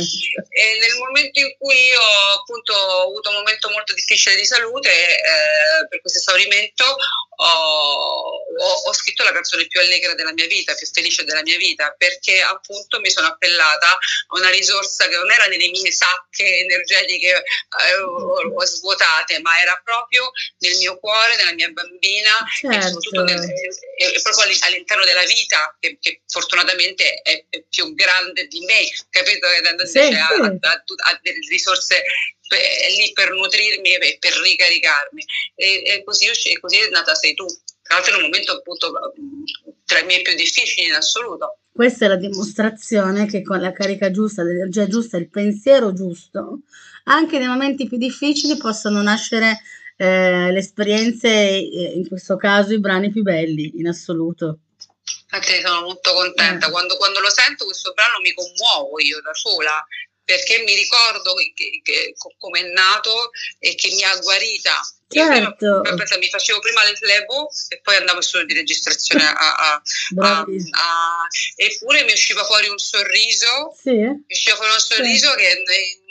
E 0.50 0.80
nel 0.80 0.98
momento 0.98 1.40
in 1.40 1.56
cui 1.58 1.76
io 1.76 2.02
appunto 2.40 2.74
ho 2.74 3.04
avuto 3.04 3.30
un 3.30 3.36
momento 3.36 3.70
molto 3.70 3.94
difficile 3.94 4.36
di 4.36 4.46
salute 4.46 4.90
eh, 4.90 5.88
per 5.90 6.02
questo 6.02 6.20
esaurimento 6.20 6.98
ho, 7.40 8.46
ho, 8.58 8.72
ho, 8.86 8.94
scritto 8.94 9.24
la 9.24 9.32
canzone 9.32 9.68
più 9.68 9.80
allegra 9.80 10.16
della 10.16 10.34
mia 10.34 10.48
vita, 10.48 10.74
più 10.74 10.88
felice 10.92 11.24
della 11.24 11.44
mia 11.44 11.58
vita, 11.58 11.94
perché 11.96 12.42
appunto 12.42 13.00
mi 13.00 13.12
sono 13.12 13.28
appellata 13.28 13.92
a 13.92 14.38
una 14.38 14.50
risorsa 14.50 15.08
che 15.08 15.16
non 15.16 15.30
era 15.32 15.46
nelle 15.46 15.70
mie 15.70 15.92
sacche 15.92 16.60
energetiche 16.60 17.30
eh, 17.30 18.66
svuotate, 18.66 19.40
ma 19.42 19.62
era 19.62 19.80
proprio 19.84 20.32
nel 20.60 20.78
mio 20.78 20.98
cuore, 21.00 21.36
nella 21.36 21.54
mia 21.54 21.70
bambina 21.70 22.32
certo. 22.56 22.76
e 22.76 22.82
soprattutto 22.82 23.24
nel, 23.24 23.40
e 23.98 24.20
proprio 24.22 24.56
all'interno 24.62 25.06
della 25.06 25.26
vita, 25.26 25.76
che, 25.80 25.98
che 26.02 26.22
fortunatamente 26.26 27.22
è, 27.22 27.46
è, 27.50 27.64
più 27.70 27.94
grande 27.94 28.48
di 28.48 28.66
me, 28.66 28.88
capito? 29.12 29.48
Che 29.48 29.86
sì, 29.86 30.00
sì. 30.00 30.14
Ha, 30.14 30.28
ha, 30.28 30.84
ha, 31.10 31.20
delle 31.22 31.40
risorse 31.50 32.04
è 32.56 32.90
lì 32.98 33.12
per 33.14 33.32
nutrirmi 33.32 33.96
e 33.96 34.18
per 34.20 34.34
ricaricarmi. 34.34 35.26
E, 35.56 35.84
e 35.86 36.04
così, 36.04 36.28
così, 36.60 36.78
è 36.78 36.90
nata 36.90 37.16
Sei 37.16 37.34
tu. 37.34 37.46
Tra 37.82 37.96
l'altro 37.96 38.16
in 38.16 38.24
un 38.24 38.30
momento 38.30 38.52
appunto 38.52 38.92
tra 39.86 40.00
i 40.00 40.06
miei 40.06 40.22
più 40.22 40.36
difficili 40.36 40.88
in 40.88 40.94
assoluto. 40.94 41.60
Questa 41.72 42.06
è 42.06 42.08
la 42.08 42.18
dimostrazione 42.18 43.28
che 43.28 43.42
con 43.42 43.62
la 43.62 43.72
carica 43.72 44.12
giusta, 44.12 44.44
l'energia 44.44 44.88
giusta, 44.88 45.16
il 45.18 45.30
pensiero 45.30 45.94
giusto, 45.94 46.62
anche 47.06 47.38
nei 47.38 47.48
momenti 47.48 47.88
più 47.88 47.98
difficili 47.98 48.58
possono 48.58 49.02
nascere 49.02 49.62
eh, 49.96 50.52
le 50.52 50.60
esperienze, 50.60 51.30
in 51.30 52.08
questo 52.08 52.36
caso 52.36 52.74
i 52.74 52.80
brani 52.80 53.12
più 53.12 53.22
belli 53.22 53.74
in 53.78 53.88
assoluto. 53.88 54.60
Infatti 55.30 55.62
sono 55.62 55.82
molto 55.82 56.14
contenta, 56.14 56.68
eh. 56.68 56.72
quando, 56.72 56.98
quando, 56.98 57.20
lo 57.20 57.30
sento 57.30 57.66
questo 57.66 57.92
brano 57.94 58.20
mi 58.22 58.34
commuovo 58.34 59.00
io 59.00 59.20
da 59.22 59.34
sola, 59.34 59.86
perché 60.28 60.62
mi 60.64 60.76
ricordo 60.76 61.36
che, 61.36 61.80
che, 61.82 62.14
come 62.38 62.60
è 62.60 62.64
nato 62.64 63.32
e 63.60 63.76
che 63.76 63.88
mi 63.94 64.04
ha 64.04 64.14
guarita. 64.18 64.78
Certo. 65.08 65.82
Io 65.86 66.18
mi 66.20 66.30
facevo 66.30 66.60
prima 66.60 66.84
le 66.84 66.98
flebo 66.98 67.50
e 67.70 67.80
poi 67.82 67.96
andavo 67.96 68.20
solo 68.20 68.44
di 68.44 68.54
registrazione 68.54 69.24
a, 69.24 69.56
a, 69.56 69.82
a, 70.18 70.40
a, 70.40 71.28
eppure 71.56 72.04
mi 72.04 72.12
usciva 72.12 72.44
fuori 72.44 72.68
un 72.68 72.78
sorriso, 72.78 73.74
sì. 73.82 73.92
mi 73.92 74.26
usciva 74.28 74.58
fuori 74.58 74.74
un 74.74 74.80
sorriso 74.80 75.30
sì. 75.30 75.38
che, 75.38 75.64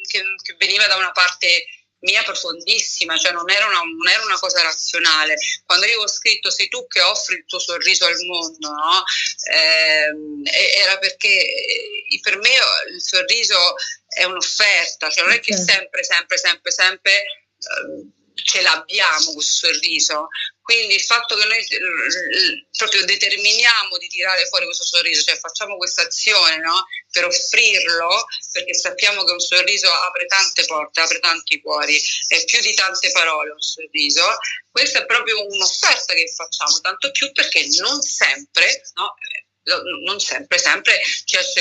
che, 0.09 0.23
che 0.43 0.57
veniva 0.59 0.87
da 0.87 0.97
una 0.97 1.13
parte 1.13 1.67
mia 2.07 2.23
profondissima, 2.23 3.19
cioè 3.19 3.33
non 3.33 3.51
era, 3.51 3.67
una, 3.67 3.81
non 3.81 4.09
era, 4.09 4.25
una, 4.25 4.39
cosa 4.39 4.63
razionale. 4.63 5.35
Quando 5.65 5.87
io 5.87 6.03
ho 6.03 6.09
scritto 6.09 6.51
sei 6.51 6.69
tu 6.69 6.87
che 6.87 7.01
offri 7.03 7.37
il 7.37 7.45
tuo 7.47 7.59
sorriso 7.59 8.07
al 8.07 8.17
mondo, 8.25 8.69
no? 8.69 9.05
eh, 9.51 10.79
era 10.79 10.99
perché 10.99 11.29
eh, 11.29 12.21
per 12.23 12.39
me 12.39 12.51
il 12.95 13.03
sorriso 13.03 13.75
è 14.09 14.25
un'offerta, 14.25 15.11
cioè 15.11 15.25
non 15.25 15.33
è 15.33 15.41
che 15.41 15.55
sempre, 15.55 16.05
sempre, 16.05 16.39
sempre, 16.39 16.71
sempre 16.71 17.13
eh, 17.13 18.43
ce 18.43 18.63
l'abbiamo 18.63 19.33
questo 19.35 19.67
sorriso. 19.67 20.29
Quindi 20.67 20.97
il 20.97 21.03
fatto 21.03 21.37
che 21.37 21.45
noi 21.45 21.65
proprio 22.77 23.05
determiniamo 23.05 23.99
di 23.99 24.09
tirare 24.09 24.47
fuori 24.47 24.65
questo 24.65 24.85
sorriso, 24.85 25.23
cioè 25.23 25.39
facciamo 25.39 25.77
questa 25.77 26.03
azione 26.03 26.57
no? 26.59 26.85
per 27.09 27.25
offrirlo, 27.25 28.25
perché 28.51 28.75
sappiamo 28.75 29.23
che 29.23 29.31
un 29.31 29.39
sorriso 29.39 29.89
apre 29.89 30.27
tante 30.27 30.65
porte, 30.65 31.01
apre 31.03 31.21
tanti 31.21 31.61
cuori, 31.61 31.97
è 32.27 32.45
più 32.47 32.59
di 32.63 32.75
tante 32.75 33.13
parole 33.13 33.53
un 33.53 33.61
sorriso, 33.61 34.27
questa 34.69 35.03
è 35.03 35.07
proprio 35.07 35.41
un'offerta 35.47 36.15
che 36.15 36.33
facciamo, 36.35 36.81
tanto 36.81 37.13
più 37.13 37.31
perché 37.31 37.65
non 37.79 38.03
sempre, 38.03 38.83
no? 38.95 39.15
Non 40.05 40.21
sempre, 40.21 40.59
sempre 40.59 40.95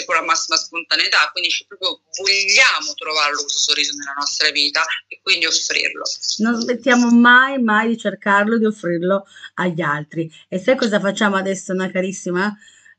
con 0.06 0.16
la 0.16 0.22
massima 0.22 0.58
spontaneità, 0.58 1.30
quindi 1.32 1.50
proprio 1.68 2.02
vogliamo 2.22 2.94
trovarlo 2.96 3.42
questo 3.42 3.60
sorriso 3.60 3.94
nella 3.98 4.14
nostra 4.18 4.50
vita 4.52 4.84
e 5.08 5.20
quindi 5.22 5.46
offrirlo. 5.46 6.04
Non 6.38 6.60
smettiamo 6.60 7.10
mai, 7.10 7.62
mai 7.62 7.90
di 7.90 7.98
cercarlo, 7.98 8.58
di 8.58 8.66
offrirlo 8.66 9.26
agli 9.56 9.82
altri. 9.82 10.32
E 10.48 10.60
sai 10.60 10.76
cosa 10.76 11.00
facciamo 11.00 11.36
adesso, 11.36 11.74
una 11.74 11.90
carissima? 11.90 12.56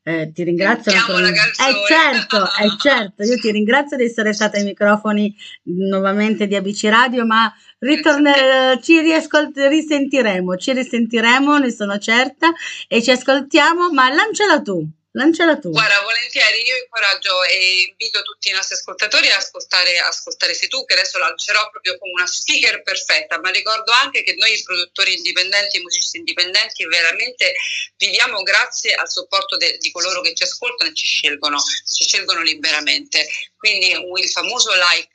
Eh, 0.07 0.31
ti 0.33 0.43
ringrazio. 0.43 0.93
La 0.93 1.29
eh 1.29 1.73
certo, 1.85 2.45
eh 2.45 2.75
certo, 2.79 3.23
io 3.23 3.37
ti 3.39 3.51
ringrazio 3.51 3.97
di 3.97 4.05
essere 4.05 4.31
stata 4.31 4.57
ai 4.57 4.63
microfoni 4.63 5.35
nuovamente 5.63 6.47
di 6.47 6.55
ABC 6.55 6.83
Radio, 6.85 7.25
ma 7.25 7.53
ritorne, 7.79 8.79
ci 8.81 9.01
riascolt- 9.01 9.57
risentiremo, 9.57 10.55
ci 10.55 10.71
risentiremo, 10.71 11.57
ne 11.57 11.71
sono 11.71 11.97
certa, 11.97 12.53
e 12.87 13.03
ci 13.03 13.11
ascoltiamo, 13.11 13.91
ma 13.91 14.09
lanciala 14.09 14.61
tu. 14.61 14.89
Lanciala 15.17 15.57
tu. 15.57 15.71
Guarda, 15.71 16.01
volentieri, 16.01 16.61
io 16.61 16.77
incoraggio 16.77 17.43
e 17.43 17.89
invito 17.89 18.21
tutti 18.21 18.49
i 18.49 18.51
nostri 18.51 18.75
ascoltatori 18.75 19.31
a 19.31 19.37
ascoltare, 19.37 19.97
ascoltare 19.97 20.53
Se 20.53 20.67
tu, 20.67 20.85
che 20.85 20.93
adesso 20.93 21.17
lancerò 21.17 21.67
proprio 21.71 21.97
come 21.97 22.11
una 22.11 22.27
speaker 22.27 22.83
perfetta, 22.83 23.39
ma 23.39 23.49
ricordo 23.49 23.91
anche 23.93 24.21
che 24.21 24.35
noi 24.35 24.61
produttori 24.63 25.15
indipendenti 25.15 25.77
e 25.77 25.81
musicisti 25.81 26.17
indipendenti 26.17 26.85
veramente 26.85 27.53
viviamo 27.97 28.43
grazie 28.43 28.93
al 28.93 29.09
supporto 29.09 29.57
de, 29.57 29.77
di 29.79 29.89
coloro 29.89 30.21
che 30.21 30.35
ci 30.35 30.43
ascoltano 30.43 30.91
e 30.91 30.93
ci 30.93 31.07
scelgono, 31.07 31.57
ci 31.59 32.03
scelgono 32.05 32.43
liberamente. 32.43 33.27
Quindi 33.57 33.91
il 33.91 34.29
famoso 34.29 34.69
like 34.71 35.13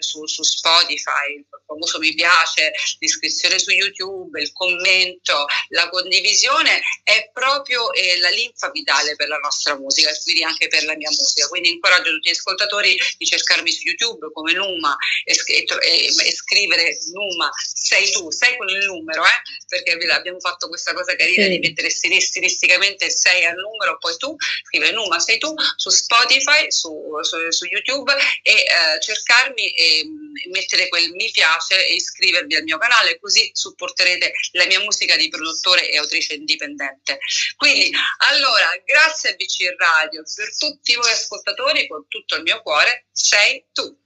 su, 0.00 0.26
su 0.26 0.42
Spotify, 0.42 1.34
il 1.36 1.46
famoso 1.66 1.98
mi 1.98 2.14
piace, 2.14 2.72
l'iscrizione 2.98 3.58
su 3.58 3.70
YouTube, 3.70 4.40
il 4.40 4.52
commento, 4.52 5.46
la 5.68 5.88
condivisione 5.88 6.80
è 7.02 7.30
proprio 7.32 7.92
eh, 7.92 8.18
la 8.20 8.30
linfa 8.30 8.70
vitale 8.70 9.14
per 9.16 9.28
la 9.28 9.36
nostra 9.36 9.76
musica 9.76 10.10
e 10.10 10.20
quindi 10.22 10.42
anche 10.42 10.68
per 10.68 10.84
la 10.84 10.96
mia 10.96 11.10
musica. 11.10 11.48
Quindi 11.48 11.70
incoraggio 11.70 12.10
tutti 12.10 12.28
gli 12.30 12.32
ascoltatori 12.32 12.96
di 13.18 13.26
cercarmi 13.26 13.70
su 13.70 13.86
YouTube 13.86 14.30
come 14.32 14.52
Numa 14.52 14.96
e, 15.24 15.34
e, 15.34 16.06
e 16.06 16.32
scrivere 16.32 16.98
Numa, 17.12 17.50
sei 17.54 18.10
tu, 18.10 18.30
sei 18.30 18.56
con 18.56 18.68
il 18.68 18.84
numero, 18.86 19.24
eh? 19.24 19.42
perché 19.68 19.92
abbiamo 20.10 20.40
fatto 20.40 20.68
questa 20.68 20.94
cosa 20.94 21.14
carina 21.16 21.44
sì. 21.44 21.50
di 21.50 21.58
mettere 21.58 21.90
stilisticamente 21.90 23.10
sei 23.10 23.44
al 23.44 23.56
numero, 23.56 23.98
poi 23.98 24.16
tu 24.16 24.34
scrive 24.64 24.92
Numa, 24.92 25.18
sei 25.18 25.38
tu 25.38 25.52
su 25.76 25.90
Spotify, 25.90 26.70
su, 26.70 26.90
su, 27.22 27.50
su 27.50 27.65
YouTube 27.70 28.12
e 28.42 28.52
eh, 28.52 29.00
cercarmi 29.00 29.74
e 29.74 30.04
mettere 30.50 30.88
quel 30.88 31.10
mi 31.10 31.30
piace 31.30 31.86
e 31.86 31.94
iscrivervi 31.94 32.56
al 32.56 32.62
mio 32.64 32.78
canale, 32.78 33.18
così 33.18 33.50
supporterete 33.52 34.32
la 34.52 34.66
mia 34.66 34.80
musica 34.80 35.16
di 35.16 35.28
produttore 35.28 35.88
e 35.88 35.98
autrice 35.98 36.34
indipendente. 36.34 37.18
Quindi, 37.56 37.90
allora, 38.18 38.70
grazie 38.84 39.30
a 39.30 39.34
BC 39.34 39.74
Radio 39.78 40.22
per 40.34 40.56
tutti 40.56 40.94
voi 40.94 41.10
ascoltatori, 41.10 41.86
con 41.86 42.06
tutto 42.08 42.36
il 42.36 42.42
mio 42.42 42.60
cuore, 42.62 43.06
sei 43.12 43.64
tu. 43.72 44.04